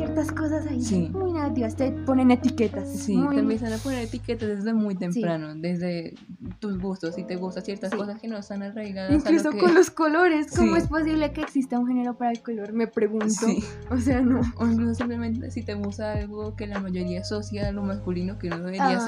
ciertas 0.00 0.32
cosas 0.32 0.66
ahí 0.66 0.80
Sí. 0.80 1.10
muy 1.12 1.32
negativas, 1.32 1.76
te 1.76 1.92
ponen 1.92 2.30
etiquetas. 2.30 2.88
Sí, 2.90 3.16
muy- 3.16 3.34
te 3.34 3.40
empiezan 3.42 3.72
a 3.72 3.76
poner 3.76 4.04
etiquetas 4.04 4.48
desde 4.48 4.72
muy 4.72 4.94
temprano, 4.94 5.54
desde 5.54 6.14
tus 6.58 6.78
gustos, 6.78 7.14
si 7.16 7.24
te 7.24 7.36
gustan 7.36 7.64
ciertas 7.64 7.90
Sí. 7.90 7.96
cosas 7.98 8.18
que 8.20 8.26
no 8.28 8.38
están 8.38 8.62
arraigadas 8.62 9.12
Incluso 9.12 9.48
a 9.48 9.52
lo 9.52 9.58
que... 9.58 9.64
con 9.64 9.74
los 9.74 9.90
colores, 9.90 10.46
¿cómo 10.56 10.76
Sí. 10.76 10.82
es 10.82 10.88
posible 10.88 11.32
que 11.32 11.42
exista 11.42 11.78
un 11.78 11.86
género 11.86 12.16
para 12.16 12.30
el 12.32 12.40
color? 12.42 12.72
Me 12.72 12.86
pregunto. 12.86 13.28
Sí. 13.28 13.62
O 13.90 13.98
sea, 13.98 14.22
no. 14.22 14.40
O 14.56 14.66
incluso 14.66 14.94
simplemente 14.94 15.50
si 15.50 15.62
te 15.62 15.74
gusta 15.74 16.12
algo 16.12 16.56
que 16.56 16.66
la 16.66 16.80
mayoría 16.80 17.20
asocia 17.20 17.68
a 17.68 17.72
lo 17.72 17.82
masculino 17.82 18.38
que 18.38 18.48
no 18.48 18.58
debería 18.58 19.00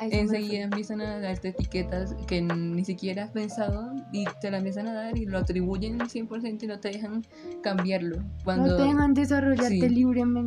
me 0.00 0.20
enseguida 0.20 0.62
empiezan 0.64 1.00
a 1.00 1.18
darte 1.18 1.48
etiquetas 1.48 2.14
que 2.28 2.40
ni 2.42 2.84
siquiera 2.84 3.24
has 3.24 3.30
pensado 3.32 3.92
y 4.12 4.26
te 4.40 4.50
la 4.50 4.58
empiezan 4.58 4.86
a 4.86 4.92
dar 4.92 5.18
y 5.18 5.26
lo 5.26 5.38
atribuyen 5.38 5.98
100% 5.98 6.62
y 6.62 6.66
no 6.68 6.78
te 6.78 6.90
dejan 6.90 7.22
cambiarlo. 7.62 8.18
Cuando, 8.44 8.68
No 8.68 8.76
te 8.76 8.82
dejan 8.84 9.14
desarrollarte 9.14 9.68
sí. 9.68 9.88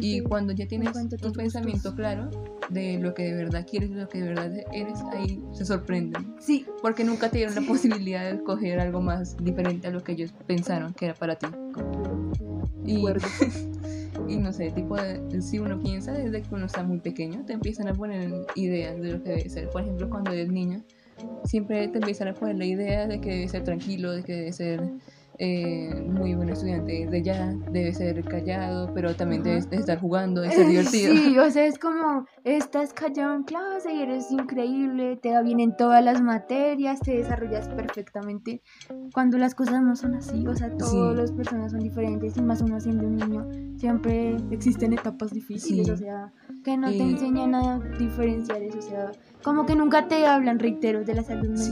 Y 0.01 0.21
cuando 0.21 0.53
ya 0.53 0.67
tienes 0.67 0.95
un 0.95 1.09
tus 1.09 1.31
pensamiento 1.33 1.89
gustos. 1.89 1.95
claro 1.95 2.29
de 2.69 2.99
lo 2.99 3.13
que 3.15 3.23
de 3.23 3.33
verdad 3.33 3.65
quieres 3.69 3.89
lo 3.89 4.07
que 4.07 4.21
de 4.21 4.27
verdad 4.29 4.51
eres, 4.73 4.99
ahí 5.11 5.41
se 5.53 5.65
sorprenden. 5.65 6.35
Sí, 6.39 6.65
Porque 6.83 7.03
nunca 7.03 7.29
te 7.29 7.37
dieron 7.37 7.55
la 7.55 7.61
posibilidad 7.61 8.23
de 8.29 8.35
escoger 8.37 8.79
algo 8.79 9.01
más 9.01 9.35
diferente 9.43 9.87
a 9.87 9.91
lo 9.91 10.03
que 10.03 10.11
ellos 10.11 10.31
pensaron 10.45 10.93
que 10.93 11.05
era 11.05 11.13
para 11.15 11.35
ti. 11.35 11.47
Y, 12.85 13.03
y 14.27 14.37
no 14.37 14.53
sé, 14.53 14.71
tipo, 14.71 14.95
de- 14.97 15.41
si 15.41 15.59
uno 15.59 15.79
piensa 15.79 16.11
desde 16.13 16.41
que 16.41 16.53
uno 16.55 16.65
está 16.65 16.83
muy 16.83 16.99
pequeño, 16.99 17.43
te 17.45 17.53
empiezan 17.53 17.87
a 17.87 17.93
poner 17.93 18.31
ideas 18.55 18.99
de 19.01 19.13
lo 19.13 19.23
que 19.23 19.29
debe 19.29 19.49
ser. 19.49 19.69
Por 19.69 19.81
ejemplo, 19.81 20.09
cuando 20.09 20.31
eres 20.31 20.49
niño, 20.49 20.83
siempre 21.45 21.87
te 21.87 21.97
empiezan 21.99 22.27
a 22.29 22.33
poner 22.33 22.55
la 22.57 22.65
idea 22.65 23.07
de 23.07 23.19
que 23.19 23.29
debe 23.31 23.47
ser 23.47 23.63
tranquilo, 23.63 24.11
de 24.11 24.23
que 24.23 24.33
debe 24.33 24.53
ser 24.53 24.81
eh, 25.39 26.05
muy 26.05 26.35
buen 26.35 26.49
estudiante 26.49 26.91
desde 27.05 27.23
ya, 27.23 27.53
debe 27.71 27.93
ser 27.93 28.23
callado, 28.25 28.93
pero 28.93 29.15
también 29.15 29.41
Ajá. 29.41 29.49
debes 29.51 29.69
de 29.69 29.77
estar 29.77 29.97
jugando, 29.99 30.41
debe 30.41 30.53
ser 30.53 30.65
Eh, 30.65 30.69
divertido. 30.69 31.13
Sí, 31.15 31.37
o 31.39 31.49
sea, 31.49 31.65
es 31.65 31.79
como, 31.79 32.25
estás 32.43 32.93
callado 32.93 33.33
en 33.35 33.43
clase 33.43 33.93
y 33.93 34.01
eres 34.01 34.29
increíble, 34.31 35.15
te 35.15 35.31
va 35.31 35.41
bien 35.41 35.59
en 35.61 35.75
todas 35.77 36.03
las 36.03 36.21
materias, 36.21 36.99
te 36.99 37.15
desarrollas 37.17 37.69
perfectamente. 37.69 38.61
Cuando 39.13 39.37
las 39.37 39.55
cosas 39.55 39.81
no 39.81 39.95
son 39.95 40.15
así, 40.15 40.45
o 40.45 40.55
sea, 40.55 40.69
todas 40.77 40.91
Sí. 41.15 41.21
las 41.21 41.31
personas 41.31 41.71
son 41.71 41.79
diferentes 41.79 42.35
y 42.37 42.41
más 42.41 42.61
uno 42.61 42.79
siendo 42.79 43.07
un 43.07 43.15
niño, 43.15 43.47
siempre 43.77 44.35
existen 44.51 44.93
etapas 44.93 45.31
difíciles, 45.31 45.85
Sí. 45.87 45.91
o 45.93 45.97
sea, 45.97 46.33
que 46.65 46.75
no 46.77 46.89
te 46.89 46.97
Y- 46.97 47.11
enseñan 47.13 47.55
a 47.55 47.79
diferenciar 47.97 48.61
eso, 48.61 48.79
o 48.79 48.81
sea, 48.81 49.11
como 49.43 49.65
que 49.65 49.75
nunca 49.75 50.07
te 50.09 50.25
hablan, 50.25 50.59
reitero, 50.59 51.03
de 51.05 51.13
la 51.15 51.23
salud 51.23 51.55
Sí. 51.55 51.71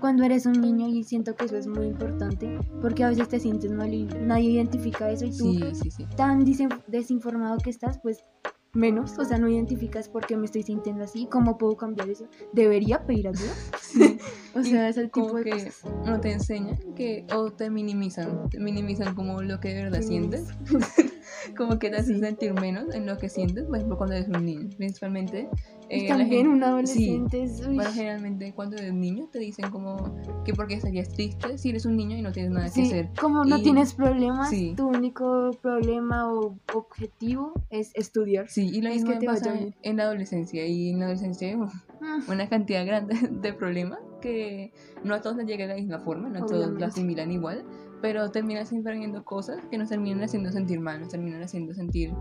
Cuando 0.00 0.24
eres 0.24 0.46
un 0.46 0.60
niño 0.60 0.88
y 0.88 1.04
siento 1.04 1.34
que 1.36 1.44
eso 1.44 1.56
es 1.56 1.66
muy 1.66 1.86
importante 1.86 2.58
porque 2.80 3.04
a 3.04 3.08
veces 3.10 3.28
te 3.28 3.38
sientes 3.40 3.70
mal 3.70 3.92
y 3.92 4.04
nadie 4.04 4.50
identifica 4.50 5.10
eso 5.10 5.26
y 5.26 5.30
tú 5.36 5.52
Sí, 5.52 5.62
sí, 5.74 5.90
sí. 5.90 6.06
tan 6.16 6.44
desinformado 6.88 7.58
que 7.58 7.70
estás, 7.70 7.98
pues 8.02 8.24
menos, 8.72 9.18
o 9.18 9.24
sea, 9.24 9.36
no 9.38 9.48
identificas 9.48 10.08
por 10.08 10.24
qué 10.26 10.36
me 10.36 10.44
estoy 10.46 10.62
sintiendo 10.62 11.02
así, 11.02 11.26
cómo 11.26 11.58
puedo 11.58 11.76
cambiar 11.76 12.08
eso, 12.08 12.26
debería 12.52 13.04
pedir 13.04 13.26
ayuda, 13.28 13.52
Sí. 13.80 14.18
o 14.54 14.62
sea, 14.62 14.88
es 14.88 14.96
el 14.96 15.10
tipo 15.10 15.36
de 15.38 15.42
que 15.44 15.50
cosas. 15.50 15.84
no 16.06 16.20
te 16.20 16.30
enseñan 16.32 16.76
que 16.94 17.26
o 17.34 17.50
te 17.50 17.68
minimizan, 17.68 18.48
te 18.48 18.60
minimizan 18.60 19.14
como 19.16 19.42
lo 19.42 19.58
que 19.58 19.74
de 19.74 19.84
verdad 19.84 20.02
sientes, 20.02 20.48
como 21.56 21.78
que 21.80 21.90
te 21.90 21.96
hacen 21.96 22.20
sentir 22.20 22.54
menos 22.54 22.94
en 22.94 23.06
lo 23.06 23.18
que 23.18 23.28
sientes, 23.28 23.64
por 23.64 23.76
ejemplo, 23.76 23.96
cuando 23.98 24.14
eres 24.14 24.28
un 24.28 24.44
niño, 24.44 24.68
principalmente. 24.76 25.48
Eh, 25.92 26.06
también 26.06 26.30
gente- 26.46 26.48
un 26.48 26.62
adolescente 26.62 27.48
Bueno, 27.74 27.90
generalmente 27.92 28.52
cuando 28.54 28.76
eres 28.76 28.94
niño 28.94 29.28
te 29.32 29.40
dicen 29.40 29.70
como 29.70 30.14
que 30.44 30.54
porque 30.54 30.74
estarías 30.74 31.08
triste 31.08 31.58
si 31.58 31.70
eres 31.70 31.84
un 31.84 31.96
niño 31.96 32.16
y 32.16 32.22
no 32.22 32.30
tienes 32.30 32.52
nada 32.52 32.66
que 32.66 32.70
sí, 32.72 32.82
hacer. 32.86 33.08
como 33.20 33.44
no 33.44 33.58
Y- 33.58 33.62
tienes 33.64 33.94
problemas, 33.94 34.48
sí. 34.50 34.74
tu 34.76 34.86
único 34.88 35.50
problema 35.60 36.32
o 36.32 36.56
objetivo 36.74 37.52
es 37.70 37.90
estudiar. 37.94 38.48
Sí, 38.48 38.68
y 38.72 38.80
lo 38.82 38.88
Es 38.88 38.96
mismo 38.96 39.12
que 39.12 39.18
te 39.18 39.26
pasa 39.26 39.52
bien. 39.52 39.74
en 39.82 39.96
la 39.96 40.04
adolescencia 40.04 40.64
y 40.66 40.90
en 40.90 41.00
la 41.00 41.06
adolescencia 41.06 41.48
hay 41.48 41.56
Mm, 41.56 42.30
una 42.30 42.48
cantidad 42.48 42.86
grande 42.86 43.14
de 43.42 43.52
problemas 43.52 43.98
que 44.22 44.72
no 45.04 45.14
a 45.14 45.20
todos 45.20 45.36
les 45.36 45.46
llega 45.46 45.64
de 45.66 45.74
la 45.74 45.80
misma 45.80 45.98
forma, 45.98 46.28
no 46.30 46.44
a 46.44 46.46
todos 46.46 46.70
lo 46.70 46.86
asimilan 46.86 47.30
igual, 47.30 47.64
pero 48.00 48.30
termina 48.30 48.64
siempre 48.64 48.94
habiendo 48.94 49.22
cosas 49.24 49.58
que 49.70 49.76
nos 49.76 49.88
terminan 49.90 50.22
haciendo 50.22 50.50
sentir 50.50 50.80
mal, 50.80 51.00
nos 51.00 51.10
terminan 51.10 51.42
haciendo 51.42 51.74
sentir 51.74 52.12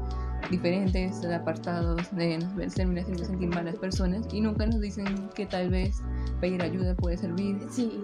diferentes, 0.52 1.24
apartados, 1.26 2.02
de, 2.16 2.38
nos 2.40 2.74
terminan 2.74 3.04
haciendo 3.04 3.24
sentir 3.26 3.50
malas 3.60 3.75
personas 3.75 4.25
y 4.32 4.39
nunca 4.42 4.66
nos 4.66 4.80
dicen 4.80 5.30
que 5.36 5.46
tal 5.46 5.70
vez 5.70 6.01
pedir 6.39 6.62
ayuda 6.62 6.96
puede 6.96 7.18
servir. 7.18 7.58
Sí, 7.70 8.01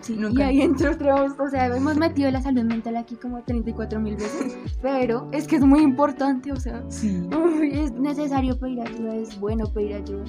sí. 0.00 0.16
Nunca- 0.16 0.42
Y 0.44 0.46
ahí 0.46 0.62
entre 0.62 0.88
otros, 0.90 1.32
o 1.38 1.48
sea, 1.48 1.66
hemos 1.74 1.96
metido 1.96 2.30
la 2.30 2.40
salud 2.42 2.62
mental 2.64 2.96
aquí 2.96 3.16
como 3.16 3.42
34 3.42 4.00
mil 4.00 4.16
veces, 4.16 4.56
pero 4.82 5.28
es 5.32 5.46
que 5.46 5.56
es 5.56 5.62
muy 5.64 5.80
importante, 5.82 6.52
o 6.52 6.56
sea, 6.56 6.82
Sí. 6.88 7.22
uy, 7.36 7.70
es 7.72 7.92
necesario 7.92 8.58
pedir 8.58 8.80
ayuda, 8.80 9.14
es 9.14 9.38
bueno 9.40 9.66
pedir 9.72 9.94
ayuda, 9.96 10.24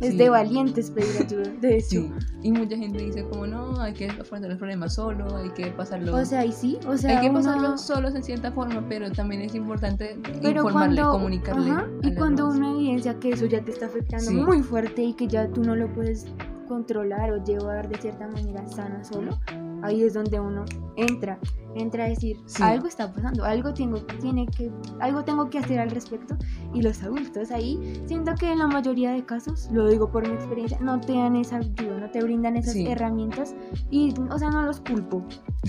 es 0.00 0.10
Sí. 0.12 0.16
de 0.16 0.28
valientes 0.28 0.90
pedir 0.90 1.22
ayuda, 1.26 1.50
de 1.60 1.76
hecho. 1.78 1.86
Sí, 1.88 2.10
y 2.42 2.52
mucha 2.52 2.76
gente 2.76 3.02
dice 3.02 3.24
como 3.28 3.46
no, 3.46 3.80
hay 3.80 3.92
que 3.94 4.08
afrontar 4.10 4.50
los 4.50 4.58
problemas 4.58 4.94
solo, 4.94 5.36
hay 5.36 5.50
que 5.50 5.66
pasarlo, 5.68 6.14
O 6.16 6.24
sea, 6.24 6.44
y 6.44 6.52
sí, 6.52 6.78
o 6.86 6.96
sea, 6.96 7.18
hay 7.18 7.24
que 7.24 7.30
uno- 7.30 7.40
pasarlo 7.40 7.78
solos 7.78 8.14
en 8.14 8.22
cierta 8.22 8.52
forma, 8.52 8.84
pero 8.88 9.10
también 9.12 9.42
es 9.42 9.54
importante 9.54 10.18
pero 10.42 10.60
informarle, 10.62 10.96
cuando, 11.02 11.12
comunicarle. 11.12 11.70
ajá, 11.70 11.86
y 12.02 12.14
cuando 12.14 12.44
demás. 12.52 12.58
uno 12.58 12.78
evidencia 12.78 13.18
que 13.18 13.30
eso 13.30 13.46
ya 13.46 13.62
te 13.64 13.70
está 13.72 13.86
afectando 13.86 14.30
muy 14.32 14.62
fuerte 14.62 15.02
y 15.02 15.14
que 15.14 15.26
ya 15.28 15.48
tú 15.48 15.62
no 15.62 15.74
lo 15.76 15.92
puedes 15.94 16.26
controlar 16.66 17.32
o 17.32 17.42
llevar 17.44 17.88
de 17.88 17.96
cierta 17.98 18.26
manera 18.28 18.66
sana 18.66 19.02
solo, 19.04 19.38
ahí 19.82 20.02
es 20.02 20.14
donde 20.14 20.40
uno 20.40 20.64
entra, 20.96 21.38
entra 21.74 22.04
a 22.04 22.08
decir, 22.08 22.38
Sí. 22.46 22.62
algo 22.62 22.86
está 22.86 23.12
pasando, 23.12 23.44
algo 23.44 23.72
tengo, 23.74 23.98
tiene 24.20 24.46
que, 24.46 24.70
algo 25.00 25.24
tengo 25.24 25.48
que 25.50 25.58
hacer 25.58 25.78
al 25.78 25.90
respecto. 25.90 26.36
Y 26.72 26.82
los 26.82 27.02
adultos 27.02 27.50
ahí, 27.50 28.02
siento 28.06 28.34
que 28.34 28.50
en 28.52 28.58
la 28.58 28.66
mayoría 28.66 29.12
de 29.12 29.24
casos, 29.24 29.68
lo 29.72 29.88
digo 29.88 30.10
por 30.10 30.26
mi 30.26 30.34
experiencia, 30.34 30.78
no 30.80 31.00
te 31.00 31.12
dan 31.12 31.36
esa 31.36 31.56
ayuda, 31.58 32.00
no 32.00 32.10
te 32.10 32.22
brindan 32.22 32.56
esas 32.56 32.72
Sí. 32.72 32.86
herramientas 32.86 33.54
y, 33.90 34.14
o 34.30 34.38
sea, 34.38 34.50
no 34.50 34.62
los 34.62 34.80
culpo, 34.80 35.22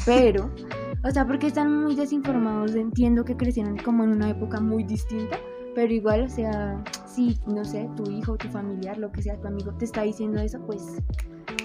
pero, 0.05 0.49
o 1.03 1.11
sea, 1.11 1.27
porque 1.27 1.47
están 1.47 1.83
muy 1.83 1.95
desinformados, 1.95 2.75
entiendo 2.75 3.23
que 3.25 3.35
crecieron 3.35 3.77
como 3.77 4.03
en 4.03 4.11
una 4.11 4.29
época 4.29 4.59
muy 4.61 4.83
distinta, 4.83 5.37
pero 5.77 5.93
igual, 5.93 6.23
o 6.23 6.27
sea, 6.27 6.83
si, 7.05 7.37
no 7.45 7.63
sé, 7.63 7.87
tu 7.95 8.09
hijo, 8.09 8.35
tu 8.35 8.47
familiar, 8.47 8.97
lo 8.97 9.11
que 9.11 9.21
sea, 9.21 9.39
tu 9.39 9.45
amigo 9.47 9.73
te 9.73 9.85
está 9.85 10.01
diciendo 10.01 10.41
eso, 10.41 10.59
pues 10.65 10.81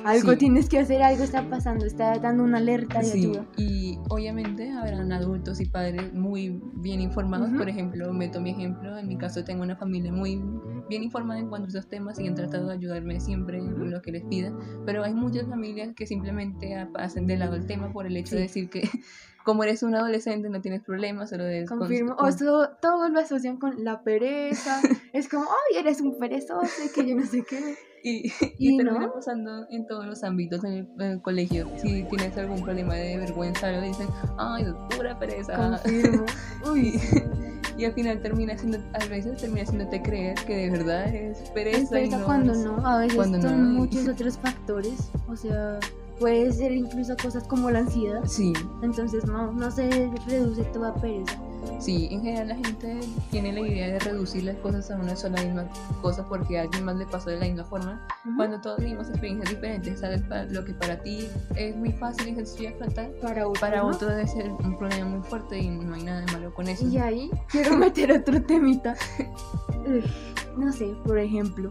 algo 0.05 0.33
Sí. 0.33 0.37
tienes 0.37 0.69
que 0.69 0.79
hacer, 0.81 1.03
algo 1.03 1.25
está 1.25 1.49
pasando, 1.49 1.87
está 1.87 2.19
dando 2.19 2.45
una 2.45 2.59
alerta 2.59 2.99
de 2.99 3.05
Sí, 3.07 3.19
ayuda. 3.21 3.47
y 3.57 3.99
obviamente 4.11 4.71
habrán 4.71 5.11
adultos 5.13 5.63
y 5.63 5.65
padres 5.65 6.13
muy 6.13 6.61
bien 6.75 7.01
informados. 7.01 7.49
Ujú. 7.49 7.57
Por 7.57 7.71
ejemplo, 7.71 8.13
meto 8.13 8.39
mi 8.39 8.51
ejemplo. 8.51 8.99
En 8.99 9.09
mi 9.09 9.17
caso, 9.17 9.45
tengo 9.45 9.63
una 9.63 9.77
familia 9.77 10.13
muy 10.13 10.43
bien 10.91 11.03
informada 11.05 11.41
en 11.41 11.49
cuanto 11.49 11.69
a 11.69 11.71
esos 11.71 11.89
temas 11.89 12.21
y 12.21 12.29
han 12.29 12.35
tratado 12.35 12.67
de 12.67 12.75
ayudarme 12.75 13.19
siempre 13.19 13.61
en 13.61 13.91
lo 13.91 14.03
que 14.03 14.13
les 14.13 14.25
pida. 14.25 14.53
Pero 14.85 15.05
hay 15.05 15.15
muchas 15.15 15.47
familias 15.49 15.95
que 15.97 16.07
simplemente 16.07 16.75
hacen 16.99 17.27
de 17.27 17.39
lado 17.39 17.55
el 17.57 17.65
tema 17.65 17.91
por 17.95 18.05
el 18.07 18.15
hecho 18.19 18.35
de 18.35 18.43
decir 18.43 18.69
que, 18.69 18.91
como 19.45 19.65
eres 19.65 19.83
un 19.83 19.95
adolescente, 19.95 20.49
no 20.49 20.61
tienes 20.61 20.83
problemas, 20.83 21.31
solo 21.31 21.45
con- 21.69 21.79
Confirmo. 21.81 22.17
con- 22.17 22.27
O 22.27 22.29
eso, 22.29 22.69
todos 22.81 23.11
lo 23.11 23.21
asocian 23.21 23.57
con 23.59 23.85
la 23.85 24.03
pereza. 24.03 24.81
es 25.13 25.29
como, 25.29 25.45
ay, 25.45 25.79
eres 25.79 26.01
un 26.01 26.19
perezoso, 26.19 26.67
que 26.95 27.07
yo 27.07 27.15
no 27.17 27.25
sé 27.27 27.43
qué. 27.43 27.77
Y, 28.05 28.33
Y 28.59 28.75
y 28.75 28.77
termina 28.79 29.07
no. 29.07 29.13
pasando 29.13 29.67
en 29.71 29.87
todos 29.87 30.05
los 30.07 30.25
ámbitos 30.25 30.65
en 30.65 30.73
el, 30.73 30.89
en 30.99 31.11
el 31.13 31.23
colegio. 31.23 31.69
Si 31.77 32.03
tienes 32.05 32.37
algún 32.37 32.63
problema 32.63 32.95
de 32.95 33.17
vergüenza, 33.19 33.71
lo 33.71 33.81
dicen, 33.81 34.09
ay, 34.39 34.67
pura 34.97 35.19
pereza. 35.19 35.57
Confirmo. 35.83 36.25
Uy, 36.73 37.01
Y 37.79 37.85
al 37.87 37.93
final 37.95 38.21
termina 38.21 38.59
siendo, 38.59 38.79
a 38.93 39.07
veces 39.07 39.39
termina 39.41 39.63
haciéndote 39.63 40.03
creer 40.03 40.35
que 40.47 40.57
de 40.57 40.71
verdad 40.71 41.07
es 41.15 41.39
pereza. 41.51 41.79
es 41.79 41.85
y 41.85 41.87
pereza 41.95 42.19
no 42.19 42.25
cuando 42.27 42.53
es- 42.53 42.59
no. 42.59 42.87
A 42.87 42.99
veces 42.99 43.17
son 43.17 43.43
no, 43.75 43.81
muchos 43.81 44.07
otros 44.09 44.37
factores. 44.37 45.11
O 45.29 45.37
sea, 45.37 45.79
puede 46.19 46.53
ser 46.53 46.73
incluso 46.73 47.17
cosas 47.23 47.45
como 47.45 47.71
la 47.71 47.81
ansiedad. 47.81 48.23
Sí, 48.27 48.53
Entonces, 48.83 49.25
no, 49.27 49.53
no 49.53 49.71
se 49.71 49.89
reduce 50.29 50.65
toda 50.65 50.95
pereza. 50.95 51.37
sí, 51.79 52.09
en 52.11 52.23
general 52.23 52.49
la 52.49 52.57
gente 52.57 53.01
tiene 53.31 53.53
la 53.53 53.61
idea 53.61 53.89
de 53.89 53.99
reducir 54.01 54.45
las 54.45 54.57
cosas 54.59 54.91
a 54.91 54.97
una 54.97 55.15
sola 55.17 55.41
misma 55.43 55.69
cosa 56.01 56.27
porque 56.29 56.59
a 56.59 56.63
alguien 56.63 56.85
más 56.85 56.97
le 56.97 57.07
pasó 57.07 57.31
de 57.31 57.39
la 57.39 57.47
misma 57.47 57.65
forma. 57.65 58.07
Ujú. 58.25 58.37
Cuando 58.37 58.61
todos 58.61 58.79
vivimos 58.79 59.09
experiencias 59.09 59.51
diferentes, 59.51 60.01
sabes 60.01 60.23
lo 60.51 60.65
que 60.65 60.75
para 60.75 61.01
ti 61.03 61.29
es 61.57 61.77
muy 61.77 61.93
fácil 61.93 62.29
y 62.29 62.35
sencillo 62.35 62.71
afrontar, 62.71 63.11
para 63.21 63.47
otro, 63.49 63.61
para 63.61 63.85
otro 63.85 64.09
debe 64.09 64.27
ser 64.27 64.51
un 64.51 64.77
problema 64.79 65.09
muy 65.09 65.23
fuerte 65.29 65.59
y 65.59 65.71
no 65.71 65.95
hay 65.95 66.03
nada 66.05 66.21
de 66.21 66.33
malo 66.33 66.55
con 66.55 66.69
eso. 66.69 66.87
Y 66.89 66.99
ahí 66.99 67.31
quiero 67.49 67.77
meter 67.77 68.13
otro 68.13 68.41
temita. 68.43 68.95
No 70.57 70.71
sé, 70.71 70.95
por 71.05 71.19
ejemplo, 71.19 71.71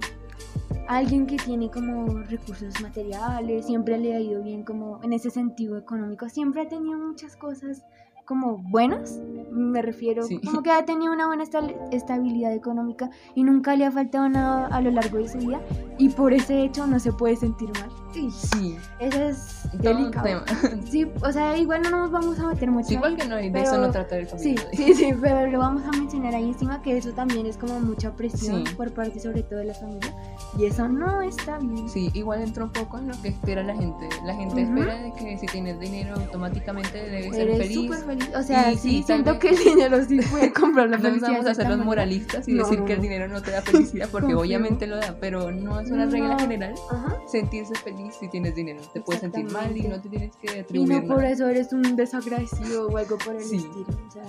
alguien 0.87 1.25
que 1.27 1.37
tiene 1.37 1.69
como 1.69 2.19
recursos 2.23 2.81
materiales, 2.81 3.65
siempre 3.65 3.97
le 3.97 4.15
ha 4.15 4.19
ido 4.19 4.41
bien 4.43 4.63
como 4.63 4.99
en 5.03 5.13
ese 5.13 5.29
sentido 5.29 5.77
económico, 5.77 6.27
siempre 6.29 6.61
ha 6.61 6.67
tenido 6.67 6.97
muchas 6.97 7.35
cosas 7.35 7.83
como 8.25 8.57
buenas, 8.57 9.19
me 9.51 9.81
refiero, 9.81 10.23
Sí. 10.23 10.39
como 10.41 10.61
que 10.63 10.71
ha 10.71 10.85
tenido 10.85 11.11
una 11.11 11.27
buena 11.27 11.43
estabilidad 11.91 12.53
económica 12.53 13.09
y 13.35 13.43
nunca 13.43 13.75
le 13.75 13.85
ha 13.85 13.91
faltado 13.91 14.29
nada 14.29 14.67
a 14.67 14.79
lo 14.81 14.91
largo 14.91 15.17
de 15.17 15.27
su 15.27 15.37
vida 15.39 15.59
y 15.97 16.09
por 16.09 16.33
ese 16.33 16.63
hecho 16.63 16.87
no 16.87 16.99
se 16.99 17.11
puede 17.11 17.35
sentir 17.35 17.69
mal. 17.79 17.89
Sí, 18.13 18.29
Sí, 18.31 18.77
eso 18.99 19.21
es 19.23 19.55
delicado. 19.73 20.25
tema. 20.25 20.43
Sí, 20.89 21.07
o 21.23 21.31
sea, 21.31 21.57
igual 21.57 21.81
no 21.83 21.89
nos 21.91 22.11
vamos 22.11 22.37
a 22.39 22.47
meter 22.47 22.69
mucho 22.69 22.87
Sí, 22.89 22.93
igual 22.95 23.15
que 23.15 23.25
no, 23.27 23.35
de 23.37 23.49
pero- 23.51 23.63
eso 23.65 23.77
no 23.77 23.91
trata 23.91 24.17
el 24.17 24.27
Sí, 24.37 24.55
sí, 24.73 24.93
sí, 24.93 25.13
pero 25.21 25.47
lo 25.47 25.59
vamos 25.59 25.83
a 25.85 25.91
mencionar 25.97 26.35
ahí 26.35 26.45
encima 26.49 26.81
que 26.81 26.97
eso 26.97 27.11
también 27.13 27.45
es 27.45 27.57
como 27.57 27.79
mucha 27.79 28.11
presión 28.15 28.65
Sí. 28.65 28.73
por 28.75 28.91
parte 28.93 29.19
sobre 29.19 29.43
todo 29.43 29.59
de 29.59 29.65
la 29.65 29.73
familia 29.73 30.13
y 30.57 30.65
eso 30.65 30.87
no 30.87 31.21
está 31.21 31.57
bien. 31.59 31.87
Sí, 31.89 32.09
igual 32.13 32.41
entra 32.41 32.63
un 32.65 32.71
poco 32.71 32.97
en 32.99 33.07
lo 33.07 33.21
que 33.21 33.29
espera 33.29 33.63
la 33.63 33.75
gente. 33.75 34.09
La 34.25 34.35
gente 34.35 34.63
Ujú. 34.63 34.77
espera 34.79 34.95
de 34.95 35.13
que 35.13 35.37
si 35.37 35.45
tienes 35.47 35.79
dinero 35.79 36.15
automáticamente 36.15 36.97
debes 36.97 37.35
ser 37.35 37.47
feliz. 37.57 38.03
feliz. 38.05 38.29
O 38.35 38.43
sea, 38.43 38.71
Y 38.71 38.77
sí, 38.77 38.89
sí, 38.97 39.03
siento 39.03 39.39
que 39.39 39.49
el 39.49 39.57
dinero 39.57 40.03
sí 40.05 40.19
puede 40.29 40.51
comprar 40.53 40.89
la 40.89 40.97
No 40.97 41.03
felicidad. 41.03 41.31
vamos 41.31 41.45
a 41.47 41.53
cierta 41.55 41.75
los 41.75 41.85
moralistas 41.85 42.47
y 42.47 42.53
No, 42.53 42.63
decir 42.63 42.79
no, 42.79 42.85
que 42.85 42.93
el 42.93 42.99
no. 42.99 43.03
dinero 43.03 43.27
no 43.27 43.41
te 43.41 43.51
da 43.51 43.61
felicidad 43.61 44.09
porque 44.11 44.33
obviamente 44.35 44.87
lo 44.87 44.97
da, 44.97 45.15
pero 45.19 45.51
no 45.51 45.79
es 45.79 45.89
una 45.91 46.05
regla 46.05 46.29
No. 46.35 46.39
general 46.39 46.73
Ajá. 46.91 47.15
sentirse 47.27 47.73
feliz 47.75 48.00
si 48.11 48.27
tienes 48.29 48.55
dinero. 48.55 48.81
Te 48.93 49.01
puedes 49.01 49.21
sentir 49.21 49.51
mal 49.51 49.75
y 49.75 49.83
no 49.87 50.01
te 50.01 50.09
tienes 50.09 50.35
que 50.37 50.57
Y 50.57 50.59
atribuir 50.59 51.01
no 51.03 51.07
por 51.07 51.17
nada. 51.17 51.29
eso 51.31 51.47
eres 51.47 51.71
un 51.73 51.95
desagradecido 51.95 52.87
o 52.87 52.97
algo 52.97 53.17
por 53.17 53.35
el 53.35 53.41
Sí. 53.43 53.57
estilo. 53.57 53.85
O 54.07 54.11
sea, 54.11 54.23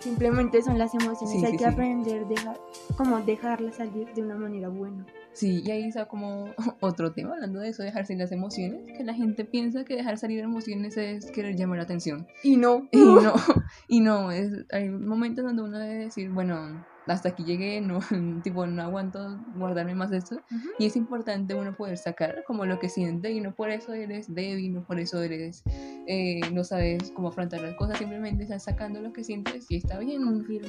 simplemente 0.00 0.62
son 0.62 0.78
las 0.78 0.94
emociones. 0.94 1.30
Sí, 1.40 1.44
Hay 1.44 1.52
sí, 1.52 1.56
que 1.58 1.66
aprender 1.66 2.26
dejar, 2.26 2.58
como 2.96 3.18
dejarlas 3.20 3.76
salir 3.76 4.12
de 4.14 4.22
una 4.22 4.36
manera 4.36 4.68
buena. 4.68 5.06
Sí, 5.32 5.62
y 5.64 5.70
ahí 5.70 5.84
está 5.84 6.06
como 6.06 6.46
otro 6.80 7.12
tema, 7.12 7.34
hablando 7.34 7.60
de 7.60 7.68
eso, 7.68 7.82
dejar 7.82 8.06
salir 8.06 8.22
las 8.22 8.32
emociones, 8.32 8.80
que 8.96 9.04
la 9.04 9.14
gente 9.14 9.44
piensa 9.44 9.84
que 9.84 9.94
dejar 9.96 10.18
salir 10.18 10.40
emociones 10.40 10.96
es 10.96 11.30
querer 11.30 11.56
llamar 11.56 11.78
la 11.78 11.84
atención. 11.84 12.26
Y 12.42 12.56
no. 12.56 12.88
Y 12.92 12.98
no, 12.98 13.32
y 13.88 14.00
no, 14.00 14.30
es, 14.32 14.52
hay 14.72 14.88
momentos 14.88 15.44
donde 15.44 15.62
uno 15.62 15.78
debe 15.78 15.94
decir, 16.04 16.30
bueno, 16.30 16.84
hasta 17.08 17.30
aquí 17.30 17.44
llegué, 17.44 17.80
no, 17.80 17.98
tipo, 18.42 18.66
no 18.66 18.82
aguanto 18.82 19.40
guardarme 19.54 19.94
más 19.94 20.10
de 20.10 20.18
esto. 20.18 20.36
Ujú. 20.36 20.68
Y 20.78 20.86
es 20.86 20.96
importante 20.96 21.54
uno 21.54 21.74
poder 21.76 21.96
sacar 21.98 22.44
como 22.46 22.66
lo 22.66 22.78
que 22.78 22.88
siente 22.88 23.30
y 23.32 23.40
no 23.40 23.54
por 23.54 23.70
eso 23.70 23.92
eres 23.92 24.32
débil, 24.34 24.74
no 24.74 24.84
por 24.84 24.98
eso 25.00 25.22
eres, 25.22 25.62
eh, 26.06 26.40
no 26.52 26.64
sabes 26.64 27.12
cómo 27.14 27.28
afrontar 27.28 27.60
las 27.60 27.74
cosas, 27.76 27.98
simplemente 27.98 28.44
estás 28.44 28.64
sacando 28.64 29.00
lo 29.00 29.12
que 29.12 29.24
sientes 29.24 29.66
y 29.70 29.76
está 29.76 29.98
bien. 29.98 30.24
Confirmo. 30.24 30.68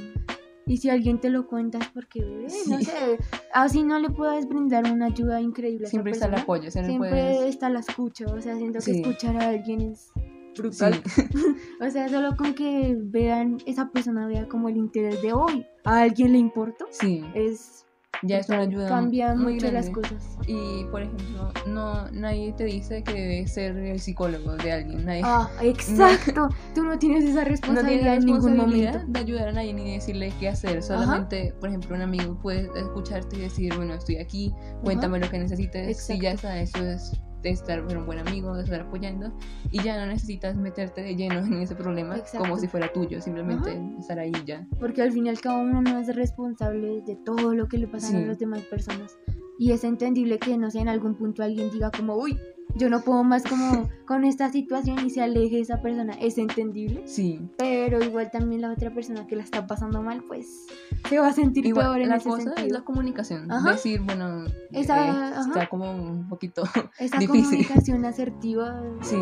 Y 0.66 0.78
si 0.78 0.90
alguien 0.92 1.20
te 1.20 1.32
lo 1.32 1.48
cuenta 1.48 1.80
es 1.80 1.88
porque, 1.88 2.22
bebé, 2.24 2.44
no 2.68 2.78
Sí. 2.78 2.86
sé, 2.86 3.18
así 3.54 3.82
no 3.84 3.98
le 3.98 4.12
puedes 4.12 4.48
brindar 4.48 4.92
una 4.92 5.08
ayuda 5.08 5.42
increíble 5.42 5.86
a 5.86 5.88
esa 5.88 5.92
Siempre 5.92 6.12
está 6.12 6.26
el 6.26 6.32
persona. 6.32 6.44
apoyo, 6.44 6.70
siempre, 6.70 6.92
Siempre 6.92 7.10
puedes... 7.10 7.50
está 7.56 7.70
la 7.70 7.80
escucha, 7.80 8.26
o 8.28 8.40
sea, 8.40 8.56
siento 8.56 8.78
que 8.78 8.86
Sí. 8.94 9.02
escuchar 9.02 9.38
a 9.38 9.50
alguien 9.50 9.82
es 9.82 10.12
Sí, 10.54 10.62
brutal. 10.62 11.02
O 11.82 11.90
sea, 11.90 12.08
solo 12.10 12.36
con 12.38 12.54
que 12.54 12.96
vean, 13.00 13.58
esa 13.66 13.90
persona 13.90 14.28
vea 14.28 14.48
como 14.48 14.70
el 14.70 14.78
interés 14.78 15.20
de 15.24 15.34
hoy, 15.34 15.66
a 15.86 16.02
alguien 16.02 16.34
le 16.34 16.38
importa, 16.38 16.86
sí, 16.92 17.26
es 17.34 17.86
ya 18.24 18.40
es 18.40 18.50
una 18.50 18.60
ayuda 18.60 18.90
Cambia 18.90 19.34
muy 19.34 19.54
mucho 19.54 19.72
las 19.72 19.90
grande. 19.90 20.10
cosas. 20.10 20.38
Y, 20.48 20.84
por 20.92 21.04
ejemplo, 21.04 21.54
no, 21.68 22.10
nadie 22.12 22.52
te 22.54 22.66
dice 22.66 23.04
que 23.04 23.14
debes 23.14 23.54
ser 23.54 23.78
el 23.78 24.00
psicólogo 24.00 24.56
de 24.58 24.72
alguien, 24.72 25.06
nadie... 25.06 25.22
Ah, 25.24 25.50
exacto. 25.62 26.50
Tú 26.76 26.84
no 26.84 27.00
tienes 27.00 27.24
esa 27.24 27.40
no 27.40 27.46
tienes 27.46 27.62
responsabilidad 27.62 28.16
en 28.16 28.26
ningún 28.26 28.46
responsabilidad 28.46 28.94
momento. 28.94 29.12
de 29.14 29.20
ayudar 29.20 29.48
a 29.50 29.52
nadie 29.54 29.74
ni 29.74 29.94
decirle 29.94 30.34
qué 30.40 30.50
hacer. 30.50 30.84
Solamente, 30.84 31.54
por 31.60 31.70
ejemplo, 31.70 31.96
un 31.96 32.02
amigo 32.02 32.38
puede 32.42 32.70
escucharte 32.78 33.38
y 33.38 33.42
decir, 33.42 33.76
bueno, 33.76 33.94
estoy 33.94 34.18
aquí, 34.18 34.54
cuéntame 34.84 35.20
lo 35.20 35.30
que 35.30 35.40
necesites. 35.40 36.10
Y 36.10 36.20
ya 36.20 36.32
está, 36.32 36.60
eso 36.60 36.84
es 36.84 37.14
de 37.42 37.50
estar 37.52 37.88
ser 37.88 37.98
un 37.98 38.06
buen 38.06 38.20
amigo, 38.20 38.56
de 38.56 38.64
estar 38.64 38.82
apoyando. 38.82 39.32
Y 39.72 39.82
ya 39.82 39.98
no 40.00 40.06
necesitas 40.12 40.56
meterte 40.56 41.02
de 41.02 41.16
lleno 41.16 41.40
en 41.40 41.54
ese 41.62 41.76
problema 41.76 42.18
Exacto. 42.18 42.40
como 42.40 42.58
si 42.58 42.68
fuera 42.68 42.92
tuyo, 42.92 43.22
simplemente 43.22 43.80
estar 44.00 44.20
ahí 44.20 44.32
ya. 44.46 44.68
Porque 44.80 45.02
al 45.02 45.12
fin 45.12 45.26
y 45.28 45.30
al 45.30 45.40
cabo 45.40 45.62
uno 45.62 45.82
no 45.82 46.00
es 46.00 46.14
responsable 46.16 47.02
de 47.06 47.16
todo 47.16 47.54
lo 47.54 47.68
que 47.68 47.78
le 47.78 47.88
pasa 47.88 48.08
Sí. 48.10 48.16
a 48.18 48.20
las 48.22 48.40
demás 48.40 48.62
personas. 48.64 49.18
Y 49.58 49.72
es 49.72 49.84
entendible 49.84 50.40
que, 50.40 50.58
no 50.58 50.72
sé, 50.72 50.80
en 50.80 50.90
algún 50.90 51.16
punto 51.16 51.44
alguien 51.44 51.70
diga 51.72 51.92
como, 51.92 52.16
uy, 52.16 52.38
yo 52.76 52.90
no 52.90 53.02
puedo 53.02 53.24
más 53.24 53.44
como 53.44 53.90
con 54.06 54.24
esta 54.26 54.52
situación 54.52 55.06
y 55.06 55.10
se 55.10 55.22
aleje 55.22 55.60
esa 55.60 55.82
persona, 55.82 56.14
es 56.14 56.38
entendible. 56.38 57.04
Sí. 57.08 57.42
Pero 57.58 58.02
igual 58.04 58.30
también 58.32 58.62
la 58.62 58.72
otra 58.72 58.94
persona 58.94 59.28
que 59.28 59.36
la 59.36 59.44
está 59.44 59.68
pasando 59.68 60.02
mal, 60.02 60.24
pues 60.28 60.66
se 61.10 61.20
va 61.20 61.28
a 61.28 61.34
sentir 61.34 61.66
Igual, 61.66 61.86
peor 61.88 62.02
en 62.02 62.10
la 62.10 62.18
ese 62.18 62.30
cosa 62.30 62.44
sentido. 62.44 62.68
es 62.68 62.72
la 62.74 62.82
comunicación. 62.82 63.52
Ajá. 63.52 63.72
Decir, 63.72 64.02
bueno, 64.02 64.46
Esa- 64.72 65.30
eh, 65.32 65.34
está 65.40 65.68
como 65.68 65.92
un 65.92 66.28
poquito 66.28 66.64
Esa 67.00 67.18
difícil. 67.20 67.66
comunicación 67.68 68.06
asertiva 68.06 68.82
Sí. 69.02 69.18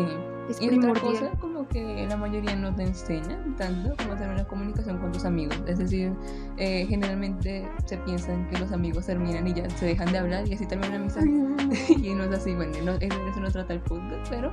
Es 0.48 0.60
Y 0.62 0.68
otra 0.70 0.94
cosa, 0.94 1.30
como 1.40 1.68
que 1.68 2.06
la 2.08 2.16
mayoría 2.16 2.56
no 2.56 2.74
te 2.74 2.82
enseña 2.84 3.38
tanto 3.56 3.94
como 3.96 4.14
hacer 4.14 4.28
una 4.28 4.44
comunicación 4.44 4.98
con 4.98 5.12
tus 5.12 5.24
amigos. 5.24 5.60
Es 5.66 5.78
decir, 5.78 6.12
eh, 6.56 6.86
generalmente 6.88 7.68
se 7.84 7.98
piensan 7.98 8.48
que 8.48 8.58
los 8.58 8.72
amigos 8.72 9.06
terminan 9.06 9.46
y 9.46 9.54
ya 9.54 9.68
se 9.70 9.86
dejan 9.86 10.10
de 10.10 10.18
hablar 10.18 10.48
y 10.48 10.54
así 10.54 10.66
termina 10.66 10.90
la 10.90 10.96
amistad. 10.96 11.22
y 11.88 12.14
no 12.14 12.24
es 12.24 12.32
así, 12.32 12.54
bueno, 12.54 12.72
no, 12.84 12.92
eso, 12.92 13.40
no 13.40 13.50
trata 13.50 13.74
el 13.74 13.80
podcast, 13.80 14.30
pero 14.30 14.52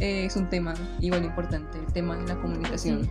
eh, 0.00 0.26
es 0.26 0.36
un 0.36 0.48
tema 0.48 0.74
igual 1.00 1.24
importante, 1.24 1.78
el 1.78 1.92
tema 1.92 2.16
de 2.16 2.26
la 2.26 2.40
comunicación. 2.40 3.08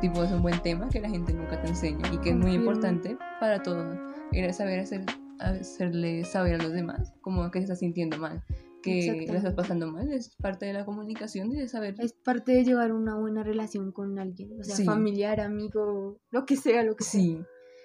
Tipo, 0.00 0.24
es 0.24 0.32
un 0.32 0.42
buen 0.42 0.60
tema 0.62 0.88
que 0.88 1.00
la 1.00 1.08
gente 1.08 1.32
nunca 1.32 1.60
te 1.60 1.68
enseña 1.68 2.12
y 2.12 2.18
que 2.18 2.30
es 2.30 2.36
muy 2.36 2.54
importante 2.54 3.16
para 3.40 3.62
todo. 3.62 3.96
Era 4.32 4.52
saber 4.52 4.80
hacer, 4.80 5.04
hacerle 5.38 6.24
saber 6.24 6.60
a 6.60 6.62
los 6.62 6.72
demás 6.72 7.12
como 7.20 7.50
que 7.50 7.60
se 7.60 7.64
está 7.64 7.76
sintiendo 7.76 8.18
mal, 8.18 8.42
que 8.82 9.26
la 9.28 9.36
estás 9.38 9.54
pasando 9.54 9.90
mal, 9.90 10.10
es 10.12 10.34
parte 10.36 10.66
de 10.66 10.72
la 10.72 10.84
comunicación 10.84 11.52
y 11.52 11.56
de 11.56 11.68
saber 11.68 11.94
Es 11.98 12.12
parte 12.12 12.52
de 12.52 12.64
llevar 12.64 12.92
una 12.92 13.16
buena 13.16 13.42
relación 13.42 13.92
con 13.92 14.18
alguien, 14.18 14.60
o 14.60 14.64
sea, 14.64 14.76
Sí. 14.76 14.84
familiar, 14.84 15.40
amigo, 15.40 16.18
lo 16.30 16.44
que 16.44 16.56
sea, 16.56 16.82
lo 16.82 16.96
que 16.96 17.04
sea. 17.04 17.20
Sí. 17.20 17.38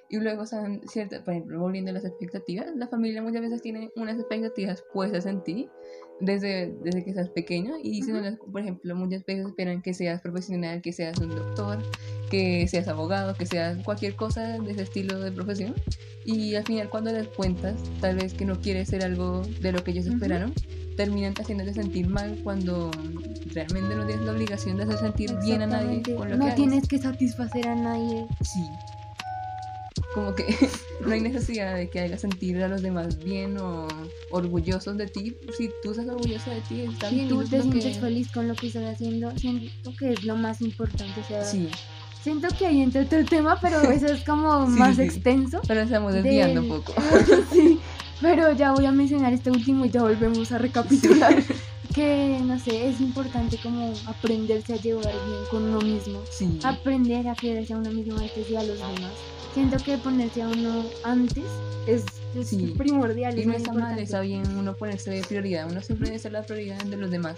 Y 0.09 0.17
luego 0.21 0.45
son 0.45 0.79
ciertas, 0.87 1.21
por 1.23 1.33
ejemplo, 1.33 1.59
volviendo 1.59 1.91
a 1.91 1.93
las 1.93 2.05
expectativas, 2.05 2.73
la 2.77 2.87
familia 2.87 3.21
muchas 3.21 3.41
veces 3.41 3.61
tiene 3.61 3.89
unas 3.97 4.17
expectativas 4.17 4.81
puestas 4.93 5.25
en 5.25 5.43
ti 5.43 5.69
desde, 6.21 6.73
desde 6.81 7.03
que 7.03 7.09
estás 7.09 7.29
pequeño 7.29 7.73
y 7.83 8.01
si 8.03 8.11
no 8.13 8.19
Ujú. 8.19 8.25
las- 8.25 8.37
por 8.37 8.61
ejemplo, 8.61 8.95
muchas 8.95 9.25
veces 9.25 9.45
esperan 9.47 9.81
que 9.81 9.93
seas 9.93 10.21
profesional, 10.21 10.81
que 10.81 10.93
seas 10.93 11.19
un 11.19 11.29
doctor, 11.35 11.79
que 12.31 12.65
seas 12.69 12.87
abogado, 12.87 13.35
que 13.35 13.45
seas 13.45 13.83
cualquier 13.83 14.15
cosa 14.15 14.57
de 14.59 14.71
ese 14.71 14.83
estilo 14.83 15.19
de 15.19 15.33
profesión 15.33 15.75
y 16.23 16.55
al 16.55 16.63
final 16.65 16.89
cuando 16.89 17.11
les 17.11 17.27
cuentas 17.27 17.75
tal 17.99 18.15
vez 18.15 18.33
que 18.33 18.45
no 18.45 18.61
quieres 18.61 18.87
ser 18.87 19.03
algo 19.03 19.41
de 19.61 19.73
lo 19.73 19.83
que 19.83 19.91
ellos 19.91 20.05
Ujú. 20.05 20.15
esperaron, 20.15 20.53
terminan 20.97 21.33
haciéndote 21.39 21.73
sentir 21.73 22.07
mal 22.09 22.37
cuando 22.43 22.91
realmente 23.53 23.95
no 23.95 24.05
tienes 24.05 24.25
la 24.25 24.31
obligación 24.33 24.75
de 24.77 24.83
hacer 24.83 24.97
sentir 24.97 25.33
bien 25.45 25.61
a 25.61 25.67
nadie 25.67 26.01
con 26.03 26.29
lo 26.29 26.35
no 26.35 26.39
que 26.39 26.43
hagas. 26.45 26.55
tienes 26.55 26.87
que 26.87 26.97
satisfacer 26.99 27.67
a 27.67 27.75
nadie. 27.75 28.25
Sí. 28.41 28.67
Como 30.13 30.33
que 30.35 30.45
no 31.05 31.11
hay 31.13 31.21
necesidad 31.21 31.75
de 31.75 31.89
que 31.89 31.99
hagas 32.01 32.21
sentir 32.21 32.61
a 32.63 32.67
los 32.67 32.81
demás 32.81 33.17
bien 33.23 33.57
o 33.59 33.87
orgullosos 34.31 34.97
de 34.97 35.07
ti. 35.07 35.35
Si 35.55 35.69
tú 35.83 35.91
estás 35.91 36.07
orgulloso 36.07 36.49
de 36.49 36.61
ti, 36.61 36.81
está 36.81 37.09
Si 37.09 37.27
tú 37.27 37.43
te 37.43 37.61
sientes 37.61 37.95
que- 37.95 38.01
feliz 38.01 38.31
con 38.31 38.47
lo 38.47 38.55
que 38.55 38.67
estás 38.67 38.83
haciendo, 38.95 39.31
siento 39.37 39.93
que 39.97 40.13
es 40.13 40.23
lo 40.23 40.35
más 40.35 40.61
importante. 40.61 41.19
O 41.21 41.23
sea, 41.23 41.43
Sí, 41.43 41.69
siento 42.23 42.47
que 42.57 42.65
hay 42.67 42.81
entre 42.81 43.01
otro 43.01 43.23
tema, 43.25 43.59
pero 43.61 43.79
eso 43.91 44.07
es 44.07 44.23
como 44.23 44.65
Sí, 44.65 44.71
más 44.79 44.95
sí. 44.95 45.03
extenso. 45.03 45.61
pero 45.67 45.81
estamos 45.81 46.13
desviando 46.13 46.61
un 46.61 46.69
poco. 46.69 46.93
sí, 47.53 47.79
pero 48.21 48.51
ya 48.53 48.71
voy 48.71 48.85
a 48.85 48.91
mencionar 48.91 49.33
este 49.33 49.51
último 49.51 49.85
y 49.85 49.89
ya 49.89 50.01
volvemos 50.01 50.51
a 50.51 50.57
recapitular. 50.57 51.43
Que, 51.95 52.39
no 52.43 52.59
sé, 52.59 52.89
es 52.89 53.01
importante 53.01 53.57
como 53.57 53.91
aprenderse 54.05 54.73
a 54.73 54.75
llevar 54.75 55.05
bien 55.05 55.39
con 55.49 55.63
uno 55.63 55.79
mismo. 55.79 56.21
Sí, 56.29 56.59
Aprender 56.63 57.27
a 57.27 57.33
quererse 57.33 57.73
a 57.73 57.77
uno 57.77 57.89
mismo 57.89 58.17
antes 58.19 58.47
y 58.51 58.55
a 58.55 58.61
los 58.61 58.77
demás. 58.77 59.13
Siento 59.55 59.77
que 59.77 59.97
ponerse 59.97 60.43
a 60.43 60.47
uno 60.47 60.83
antes 61.03 61.45
es, 61.87 62.03
es 62.35 62.47
Sí. 62.49 62.73
primordial. 62.77 63.37
y 63.37 63.41
es 63.41 63.47
no 63.47 63.53
está 63.53 63.73
mal, 63.73 63.97
está 63.99 64.21
bien 64.21 64.43
uno 64.57 64.75
ponerse 64.75 65.11
de 65.11 65.21
prioridad. 65.21 65.69
Uno 65.69 65.81
siempre 65.81 66.07
debe 66.07 66.19
ser 66.19 66.31
la 66.33 66.43
prioridad 66.43 66.83
de 66.83 66.97
los 66.97 67.09
demás. 67.11 67.35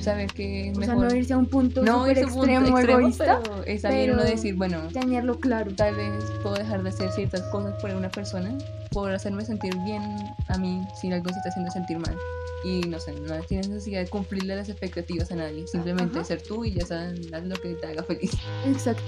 Saber 0.00 0.28
que 0.32 0.70
es 0.70 0.78
O 0.78 0.80
sea, 0.80 0.94
mejor. 0.94 1.10
no 1.12 1.16
irse 1.16 1.32
a 1.32 1.38
un 1.38 1.46
punto 1.46 1.82
no 1.82 2.10
irse 2.10 2.24
un 2.24 2.32
punto 2.32 2.50
extremo, 2.50 2.78
egoísta, 2.78 3.40
pero 3.42 3.64
está 3.64 3.90
bien 3.90 4.12
uno 4.12 4.22
decir, 4.24 4.54
bueno, 4.56 4.80
tenerlo 4.92 5.38
claro. 5.38 5.72
tal 5.74 5.94
vez 5.94 6.24
puedo 6.42 6.56
dejar 6.56 6.82
de 6.82 6.88
hacer 6.88 7.10
ciertas 7.12 7.42
cosas 7.52 7.74
por 7.80 7.90
una 7.90 8.10
persona 8.10 8.56
por 8.90 9.10
hacerme 9.12 9.44
sentir 9.44 9.74
bien 9.84 10.02
a 10.48 10.58
mí 10.58 10.82
si 11.00 11.10
algo 11.12 11.28
se 11.30 11.36
está 11.36 11.48
haciendo 11.50 11.70
sentir 11.70 11.98
mal. 11.98 12.16
Y 12.64 12.80
no 12.88 12.98
sé, 13.00 13.12
no 13.12 13.34
tienes 13.44 13.68
necesidad 13.68 14.00
de 14.02 14.08
cumplirle 14.08 14.54
las 14.56 14.68
expectativas 14.68 15.30
a 15.32 15.36
nadie, 15.36 15.66
simplemente 15.66 16.18
Ajá. 16.18 16.24
ser 16.26 16.42
tú 16.42 16.64
y 16.64 16.72
ya 16.72 16.86
sabes 16.86 17.18
haz 17.32 17.44
lo 17.44 17.56
que 17.56 17.74
te 17.74 17.86
haga 17.86 18.02
feliz. 18.02 18.32
Exacto. 18.66 19.02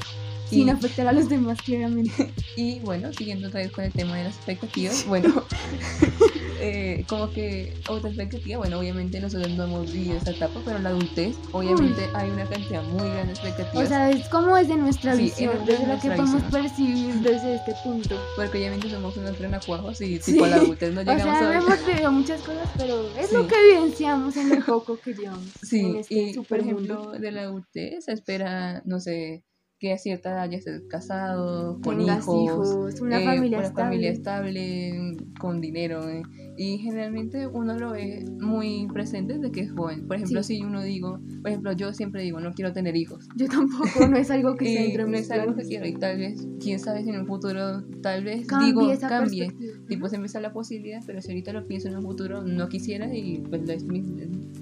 Sin 0.55 0.71
afectar 0.71 1.07
a 1.09 1.13
los 1.13 1.29
demás, 1.29 1.59
claramente. 1.63 2.33
Y 2.57 2.79
bueno, 2.81 3.13
siguiendo 3.13 3.49
otra 3.49 3.61
vez 3.61 3.73
con 3.73 3.85
el 3.85 3.93
tema 3.93 4.17
de 4.17 4.25
las 4.25 4.37
expectativas, 4.37 5.05
bueno, 5.07 5.45
eh, 6.61 7.05
como 7.09 7.31
que 7.31 7.73
otra 7.89 8.09
expectativa, 8.11 8.59
bueno, 8.59 8.79
obviamente 8.79 9.21
nosotros 9.21 9.51
no 9.51 9.65
hemos 9.65 9.93
vivido 9.93 10.17
esa 10.17 10.31
etapa, 10.31 10.61
pero 10.65 10.77
en 10.77 10.85
la 10.85 10.91
adultez, 10.91 11.35
obviamente 11.53 12.03
hay 12.15 12.31
una 12.31 12.47
cantidad 12.47 12.83
muy 12.85 13.09
grande 13.09 13.27
de 13.27 13.33
expectativas. 13.33 13.85
O 13.85 13.89
sea, 13.89 14.11
es 14.11 14.29
como 14.29 14.57
desde 14.57 14.77
nuestra 14.77 15.17
Sí, 15.17 15.23
visión, 15.25 15.57
es 15.61 15.67
desde 15.67 15.87
lo 15.87 15.95
que 16.01 16.09
podemos 16.11 16.35
visión. 16.45 16.51
percibir 16.51 17.15
desde 17.17 17.57
este 17.57 17.75
punto. 17.83 18.17
porque 18.37 18.59
obviamente 18.59 18.91
somos 18.91 19.17
unos 19.17 19.39
renacuajos 19.39 20.01
y 20.01 20.19
Sí. 20.21 20.33
tipo 20.33 20.45
a 20.45 20.49
la 20.49 20.57
adultez 20.57 20.95
no 20.95 21.01
O 21.01 21.05
llegamos 21.05 21.39
sea, 21.39 21.51
a 21.51 21.59
hemos 21.59 21.87
vivido 21.87 22.13
muchas 22.13 22.41
cosas, 22.43 22.69
pero 22.79 23.09
es 23.19 23.33
lo 23.33 23.47
que 23.47 23.55
evidenciamos 23.57 24.37
en 24.37 24.51
lo 24.51 24.65
poco 24.65 24.99
que 24.99 25.13
llevamos. 25.15 25.49
Sí, 25.63 25.81
en 25.81 25.97
este 25.97 26.15
y 26.15 26.35
por 26.41 26.59
ejemplo, 26.61 27.13
de 27.13 27.31
la 27.33 27.43
adultez 27.43 28.05
se 28.05 28.13
espera, 28.13 28.81
no 28.85 29.01
sé, 29.01 29.43
que 29.85 29.93
a 29.93 29.99
cierta 29.99 30.31
edad 30.31 30.49
ya 30.51 30.57
estés 30.57 30.81
casado, 30.89 31.79
con 31.83 32.01
hijos, 32.01 32.43
hijos, 32.43 33.01
una 33.03 33.21
eh, 33.21 33.25
familia 33.27 33.59
una 33.59 33.67
estable. 33.67 33.85
familia 33.91 34.11
estable, 34.11 35.17
con 35.39 35.61
dinero. 35.61 36.09
eh, 36.09 36.23
Y 36.57 36.79
generalmente 36.79 37.47
uno 37.49 37.77
lo 37.79 37.91
ve 37.93 38.25
muy 38.41 38.87
presente 38.93 39.35
desde 39.35 39.51
que 39.51 39.61
es 39.63 39.73
joven. 39.73 40.07
Por 40.07 40.17
ejemplo, 40.17 40.43
Sí. 40.43 40.57
si 40.57 40.63
uno 40.63 40.83
digo, 40.83 41.19
por 41.43 41.51
ejemplo, 41.51 41.73
yo 41.73 41.93
siempre 41.93 42.23
digo, 42.23 42.41
no 42.41 42.53
quiero 42.53 42.73
tener 42.73 42.97
hijos. 42.97 43.29
Yo 43.37 43.47
tampoco, 43.49 44.07
no 44.09 44.17
es 44.17 44.31
algo 44.31 44.55
que 44.57 44.65
sea 44.97 45.07
no 45.07 45.17
es 45.17 45.31
algo 45.31 45.55
que 45.57 45.65
quiero 45.65 45.87
y 45.87 45.95
tal 45.95 46.17
vez, 46.19 46.47
quién 46.61 46.79
sabe 46.79 47.03
si 47.03 47.11
en 47.11 47.21
un 47.21 47.27
futuro, 47.27 47.83
tal 48.03 48.25
vez 48.25 48.47
Cambie 48.47 48.67
digo, 48.69 48.91
esa 48.91 49.09
cambie. 49.09 49.53
Tipo, 49.89 50.09
se 50.09 50.17
me 50.19 50.29
sale 50.29 50.47
la 50.49 50.53
posibilidad, 50.55 51.01
pero 51.05 51.21
si 51.21 51.33
ahorita 51.33 51.53
lo 51.53 51.67
pienso 51.67 51.89
en 51.89 51.97
un 51.97 52.03
futuro, 52.03 52.43
no 52.43 52.69
quisiera 52.69 53.15
y 53.15 53.39
pues 53.51 53.69
es 53.69 53.85
mi- 53.85 54.03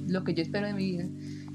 lo 0.09 0.25
que 0.25 0.35
yo 0.35 0.43
espero 0.43 0.67
de 0.67 0.75
mi 0.75 0.85
vida. 0.93 1.05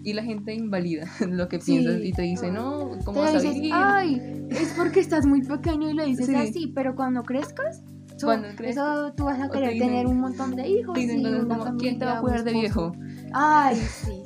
Y 0.07 0.13
la 0.13 0.23
gente 0.23 0.53
invalida 0.53 1.05
lo 1.27 1.49
que 1.49 1.59
Sí. 1.59 1.73
piensas 1.79 2.01
y 2.01 2.13
te 2.13 2.21
dice, 2.21 2.49
no, 2.49 2.91
¿cómo 3.03 3.19
vas 3.21 3.35
a 3.35 3.39
vivir? 3.39 3.71
ay, 3.73 4.47
es 4.49 4.73
porque 4.77 5.01
estás 5.01 5.25
muy 5.25 5.41
pequeño 5.41 5.89
y 5.89 5.93
lo 5.93 6.05
dices 6.05 6.27
Sí. 6.27 6.35
así, 6.35 6.67
pero 6.73 6.95
cuando 6.95 7.23
crezcas, 7.23 7.83
Cuando 8.23 8.47
crezcas, 8.55 8.85
eso 8.87 9.13
tú 9.17 9.25
vas 9.25 9.39
a 9.41 9.49
querer 9.49 9.73
dicen- 9.73 9.87
tener 9.89 10.07
un 10.07 10.19
montón 10.21 10.55
de 10.55 10.65
hijos 10.67 10.93
Te 10.95 11.01
y 11.01 11.07
dicen 11.07 11.25
una 11.45 11.57
como, 11.57 11.77
¿quién 11.77 11.99
te 11.99 12.05
va 12.05 12.19
a 12.19 12.21
cuidar 12.21 12.43
de 12.45 12.53
viejo? 12.53 12.93
Ay, 13.33 13.75
sí. 14.05 14.23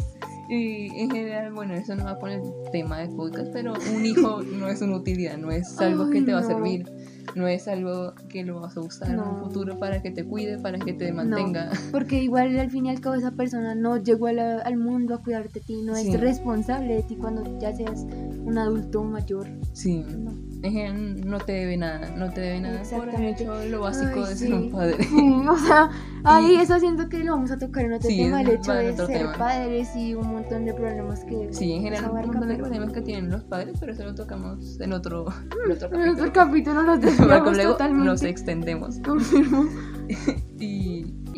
Y 0.49 0.89
en 1.01 1.09
general, 1.09 1.51
bueno, 1.53 1.73
eso 1.73 1.95
no 1.95 2.03
va 2.05 2.11
a 2.11 2.19
poner 2.19 2.41
tema 2.71 2.99
de 2.99 3.07
podcast, 3.07 3.47
pero 3.51 3.73
un 3.95 4.05
hijo 4.05 4.41
no 4.43 4.67
es 4.67 4.81
una 4.81 4.97
utilidad, 4.97 5.37
no 5.37 5.49
es 5.49 5.79
algo 5.79 6.09
que 6.11 6.21
te 6.21 6.31
va 6.33 6.39
a 6.41 6.43
servir, 6.43 6.85
no 7.35 7.47
es 7.47 7.67
algo 7.67 8.13
que 8.29 8.43
lo 8.43 8.61
vas 8.61 8.75
a 8.77 8.81
usar 8.81 9.09
en 9.11 9.19
un 9.19 9.37
futuro 9.37 9.77
para 9.79 10.01
que 10.01 10.11
te 10.11 10.23
cuide, 10.25 10.57
para 10.57 10.77
que 10.79 10.93
te 10.93 11.11
mantenga. 11.13 11.69
Porque 11.91 12.21
igual 12.23 12.57
al 12.59 12.69
fin 12.71 12.85
y 12.85 12.89
al 12.89 12.99
cabo 13.01 13.15
esa 13.15 13.31
persona 13.31 13.75
no 13.75 13.97
llegó 13.97 14.29
la- 14.31 14.59
al 14.59 14.77
mundo 14.77 15.15
a 15.15 15.21
cuidarte 15.23 15.59
de 15.59 15.65
ti, 15.65 15.81
no 15.83 15.95
Sí. 15.95 16.11
es 16.13 16.19
responsable 16.19 16.95
de 16.95 17.03
ti 17.03 17.15
cuando 17.15 17.59
ya 17.59 17.75
seas 17.75 18.05
un 18.43 18.57
adulto 18.57 19.03
mayor. 19.03 19.47
Sí, 19.73 20.03
No. 20.17 20.31
En 20.63 20.71
general 20.73 21.21
no 21.27 21.39
te 21.39 21.51
debe 21.53 21.77
nada, 21.77 22.09
no 22.15 22.31
te 22.31 22.41
debe 22.41 22.61
nada 22.61 22.75
por 22.77 22.81
Exactamente. 22.85 23.43
hecho 23.43 23.65
lo 23.65 23.81
básico 23.81 24.11
Ay, 24.23 24.29
de 24.29 24.35
sí. 24.35 24.45
ser 24.45 24.53
un 24.53 24.71
padre. 24.71 24.97
Sí, 25.09 25.41
o 25.49 25.57
sea, 25.57 25.89
ahí 26.23 26.55
eso 26.55 26.79
siento 26.79 27.09
que 27.09 27.23
lo 27.23 27.31
vamos 27.33 27.51
a 27.51 27.57
tocar 27.57 27.85
en 27.85 27.93
otro 27.93 28.09
Sí, 28.09 28.17
tema, 28.17 28.41
el 28.41 28.49
hecho 28.49 28.73
de 28.73 28.95
ser 28.95 29.07
tema. 29.07 29.33
padres 29.37 29.89
y 29.95 30.13
un 30.13 30.27
montón 30.27 30.65
de 30.65 30.73
problemas 30.73 31.23
que 31.23 31.47
Sí, 31.51 31.71
en 31.73 31.81
general, 31.83 32.11
un 32.11 32.17
montón 32.27 32.47
de 32.47 32.55
problemas 32.55 32.91
que 32.93 33.01
tienen 33.01 33.29
los 33.31 33.43
padres, 33.43 33.75
pero 33.79 33.93
eso 33.93 34.03
lo 34.03 34.13
tocamos 34.15 34.79
en 34.79 34.93
otro, 34.93 35.25
en 35.65 35.71
otro 35.71 35.87
En 35.93 36.09
otro 36.09 36.31
capítulo. 36.31 36.33
capítulo 36.33 36.83
nos 36.83 37.01
desviamos 37.01 37.57
totalmente. 37.57 38.05
nos 38.05 38.23
extendemos. 38.23 38.99
Confirmo. 38.99 39.65
Y, 40.59 40.80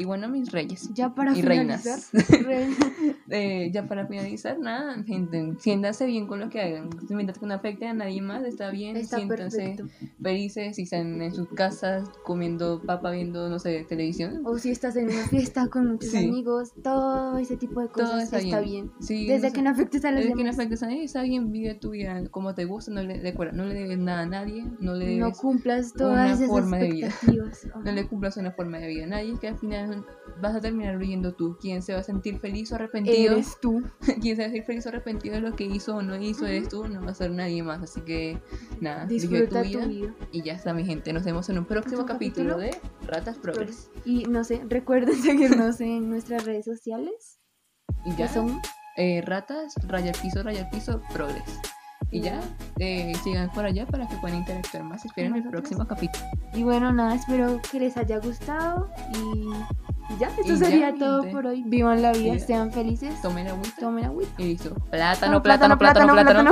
y 0.03 0.05
bueno, 0.05 0.27
mis 0.27 0.51
reyes. 0.51 0.89
Ya 0.93 1.15
para 1.15 1.31
y 1.31 1.41
finalizar, 1.41 1.97
reinas. 2.11 2.11
re- 2.29 2.67
Eh, 3.29 3.71
ya 3.73 3.87
para 3.87 4.05
finalizar, 4.05 4.59
nada, 4.59 5.01
gente, 5.03 5.53
siéntanse 5.59 6.05
bien 6.05 6.27
con 6.27 6.39
lo 6.39 6.49
que 6.49 6.61
hagan. 6.61 6.89
Mientras 7.09 7.39
que 7.39 7.45
no 7.45 7.53
afecte 7.53 7.87
a 7.87 7.93
nadie 7.93 8.21
más, 8.21 8.43
está 8.43 8.69
bien. 8.69 8.95
está 8.97 9.15
siéntanse 9.17 9.75
perfecto. 9.77 9.87
felices, 10.21 10.75
si 10.75 10.83
están 10.83 11.21
en 11.21 11.33
sus 11.33 11.47
casas 11.49 12.07
comiendo 12.25 12.81
papa, 12.85 13.11
viendo, 13.11 13.49
no 13.49 13.59
sé, 13.59 13.85
televisión. 13.87 14.41
O 14.45 14.57
si 14.59 14.69
estás 14.71 14.95
en 14.97 15.05
una 15.05 15.25
fiesta 15.29 15.67
con 15.69 15.87
muchos 15.93 16.11
Sí. 16.11 16.17
amigos, 16.27 16.73
todo 16.83 17.37
ese 17.37 17.55
tipo 17.57 17.79
de 17.81 17.87
Todo 17.87 18.03
cosas 18.05 18.23
está 18.23 18.39
está, 18.39 18.59
bien. 18.59 18.85
bien. 18.87 18.91
Sí, 18.99 19.25
Desde 19.25 19.47
no 19.47 19.53
que 19.53 19.61
no 19.63 19.69
afectes 19.71 20.05
a 20.05 20.11
los 20.11 20.19
desde 20.19 20.29
que 20.31 20.35
no 20.35 20.43
demás. 20.51 20.59
afectes 20.59 20.83
a 20.83 20.87
nadie, 20.87 21.03
está 21.05 21.21
bien, 21.23 21.51
vive 21.51 21.73
tu 21.75 21.91
vida 21.91 22.21
como 22.29 22.53
te 22.53 22.65
gusta, 22.65 22.91
no 22.91 23.01
le, 23.01 23.19
recuerda, 23.21 23.53
no 23.53 23.65
le 23.65 23.73
debes 23.73 23.97
nada 23.99 24.23
a 24.23 24.25
nadie, 24.25 24.65
no 24.79 24.93
le 24.95 25.17
No 25.17 25.25
debes 25.27 25.39
cumplas 25.39 25.87
una 25.95 25.97
todas 25.97 26.31
esas 26.41 26.49
forma 26.49 26.77
de 26.77 26.91
vida. 26.91 27.09
no 27.83 27.91
le 27.91 28.05
cumplas 28.07 28.37
una 28.37 28.51
forma 28.51 28.77
de 28.79 28.87
vida 28.87 29.05
a 29.05 29.07
nadie, 29.07 29.33
que 29.39 29.47
al 29.47 29.57
final 29.57 29.92
vas 30.41 30.55
a 30.55 30.61
terminar 30.61 30.97
viviendo 30.97 31.33
tú. 31.33 31.57
¿Quién 31.59 31.81
se 31.81 31.93
va 31.93 31.99
a 31.99 32.03
sentir 32.03 32.39
feliz 32.39 32.71
o 32.71 32.75
arrepentido? 32.75 33.33
Eres 33.33 33.57
tú. 33.61 33.83
¿Quién 34.21 34.35
se 34.35 34.41
va 34.41 34.47
a 34.47 34.49
sentir 34.49 34.63
feliz 34.63 34.85
o 34.85 34.89
arrepentido 34.89 35.35
de 35.35 35.41
lo 35.41 35.55
que 35.55 35.65
hizo 35.65 35.95
o 35.95 36.01
no 36.01 36.15
hizo? 36.15 36.45
Eres 36.45 36.69
tú, 36.69 36.87
no 36.87 37.01
va 37.01 37.11
a 37.11 37.13
ser 37.15 37.31
nadie 37.31 37.63
más. 37.63 37.81
Así 37.81 38.01
que 38.01 38.39
nada, 38.81 39.05
Disfruta 39.05 39.61
tu 39.63 39.71
tu 39.71 39.87
vida. 39.87 40.13
Y 40.31 40.41
ya 40.41 40.53
está, 40.53 40.73
mi 40.73 40.85
gente. 40.85 41.13
Nos 41.13 41.23
vemos 41.23 41.49
en 41.49 41.57
un 41.57 41.65
próximo 41.65 42.01
¿Otro 42.01 42.13
capítulo, 42.13 42.57
capítulo? 42.57 42.79
de 42.81 43.07
Ratas 43.07 43.37
Progres. 43.37 43.89
Y 44.05 44.25
no 44.25 44.43
sé, 44.43 44.61
recuerden 44.67 45.15
seguirnos 45.21 45.81
en 45.81 46.09
nuestras 46.09 46.45
redes 46.45 46.65
sociales. 46.65 47.39
Y 48.05 48.15
ya, 48.15 48.27
son 48.27 48.59
eh, 48.97 49.21
ratas, 49.25 49.75
raya 49.87 50.11
piso, 50.11 50.43
raya 50.43 50.69
piso, 50.69 51.01
progres. 51.13 51.43
Y 52.13 52.21
ya, 52.21 52.39
eh, 52.79 53.13
sigan 53.23 53.49
por 53.51 53.65
allá 53.65 53.87
para 53.87 54.07
que 54.07 54.15
puedan 54.17 54.37
interactuar 54.37 54.83
más. 54.83 55.03
Esperen 55.03 55.35
el 55.35 55.43
próximo 55.49 55.87
capítulo. 55.87 56.23
Y 56.53 56.61
bueno, 56.63 56.91
nada, 56.93 57.15
espero 57.15 57.59
que 57.71 57.79
les 57.79 57.97
haya 57.97 58.19
gustado 58.19 58.87
y, 59.15 60.13
y 60.13 60.17
ya, 60.19 60.27
esto 60.39 60.53
Y 60.53 60.57
sería 60.57 60.93
todo 60.93 61.21
gente. 61.23 61.35
por 61.35 61.47
hoy. 61.47 61.63
Vivan 61.65 62.01
la 62.03 62.11
vida, 62.11 62.33
Mira. 62.33 62.45
sean 62.45 62.71
felices. 62.71 63.19
Tomen 63.21 63.47
agüita 63.47 63.75
Tomen 63.79 64.05
agüita. 64.05 64.31
y 64.37 64.43
listo. 64.45 64.75
Plátano, 64.91 65.41
plátano, 65.41 65.77
plátano. 65.77 66.13
plátano. 66.13 66.51